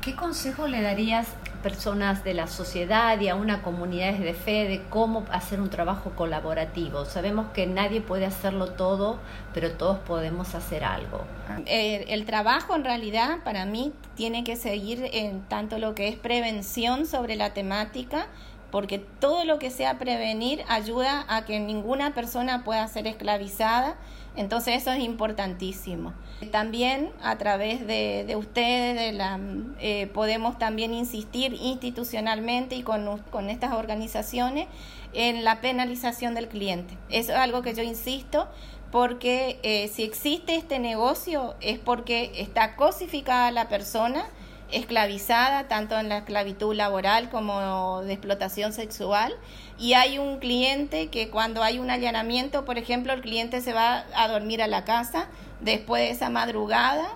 ¿Qué 0.00 0.14
consejo 0.14 0.68
le 0.68 0.82
darías 0.82 1.28
personas 1.66 2.22
de 2.22 2.32
la 2.32 2.46
sociedad 2.46 3.20
y 3.20 3.28
a 3.28 3.34
una 3.34 3.60
comunidad 3.60 4.14
de 4.14 4.34
fe 4.34 4.68
de 4.68 4.84
cómo 4.88 5.24
hacer 5.32 5.60
un 5.60 5.68
trabajo 5.68 6.12
colaborativo? 6.14 7.04
Sabemos 7.06 7.48
que 7.52 7.66
nadie 7.66 8.00
puede 8.00 8.24
hacerlo 8.24 8.68
todo, 8.68 9.18
pero 9.52 9.72
todos 9.72 9.98
podemos 9.98 10.54
hacer 10.54 10.84
algo. 10.84 11.24
El, 11.66 12.08
el 12.08 12.24
trabajo 12.24 12.76
en 12.76 12.84
realidad 12.84 13.38
para 13.42 13.66
mí 13.66 13.92
tiene 14.14 14.44
que 14.44 14.54
seguir 14.54 15.10
en 15.12 15.40
tanto 15.48 15.80
lo 15.80 15.96
que 15.96 16.06
es 16.06 16.14
prevención 16.14 17.04
sobre 17.04 17.34
la 17.34 17.52
temática, 17.52 18.28
porque 18.70 19.00
todo 19.00 19.44
lo 19.44 19.58
que 19.58 19.72
sea 19.72 19.98
prevenir 19.98 20.62
ayuda 20.68 21.24
a 21.26 21.44
que 21.44 21.58
ninguna 21.58 22.14
persona 22.14 22.62
pueda 22.62 22.86
ser 22.86 23.08
esclavizada, 23.08 23.96
entonces 24.36 24.76
eso 24.76 24.92
es 24.92 25.00
importantísimo. 25.00 26.12
También 26.50 27.10
a 27.22 27.36
través 27.38 27.86
de, 27.86 28.24
de 28.26 28.36
ustedes 28.36 28.94
de 28.94 29.12
la, 29.12 29.40
eh, 29.80 30.06
podemos 30.08 30.58
también 30.58 30.92
insistir 30.92 31.54
institucionalmente 31.54 32.76
y 32.76 32.82
con, 32.82 33.18
con 33.30 33.48
estas 33.48 33.72
organizaciones 33.72 34.68
en 35.14 35.44
la 35.44 35.60
penalización 35.60 36.34
del 36.34 36.48
cliente. 36.48 36.96
Eso 37.08 37.32
es 37.32 37.38
algo 37.38 37.62
que 37.62 37.74
yo 37.74 37.82
insisto 37.82 38.48
porque 38.92 39.58
eh, 39.62 39.88
si 39.88 40.04
existe 40.04 40.56
este 40.56 40.78
negocio 40.78 41.54
es 41.60 41.78
porque 41.78 42.32
está 42.36 42.76
cosificada 42.76 43.50
la 43.50 43.68
persona 43.68 44.26
esclavizada, 44.70 45.68
tanto 45.68 45.98
en 45.98 46.08
la 46.08 46.18
esclavitud 46.18 46.74
laboral 46.74 47.30
como 47.30 48.02
de 48.02 48.12
explotación 48.12 48.72
sexual. 48.72 49.34
Y 49.78 49.94
hay 49.94 50.18
un 50.18 50.38
cliente 50.38 51.08
que 51.08 51.30
cuando 51.30 51.62
hay 51.62 51.78
un 51.78 51.90
allanamiento, 51.90 52.64
por 52.64 52.78
ejemplo, 52.78 53.12
el 53.12 53.20
cliente 53.20 53.60
se 53.60 53.72
va 53.72 54.04
a 54.14 54.28
dormir 54.28 54.62
a 54.62 54.66
la 54.66 54.84
casa 54.84 55.28
después 55.60 56.02
de 56.02 56.10
esa 56.10 56.30
madrugada, 56.30 57.06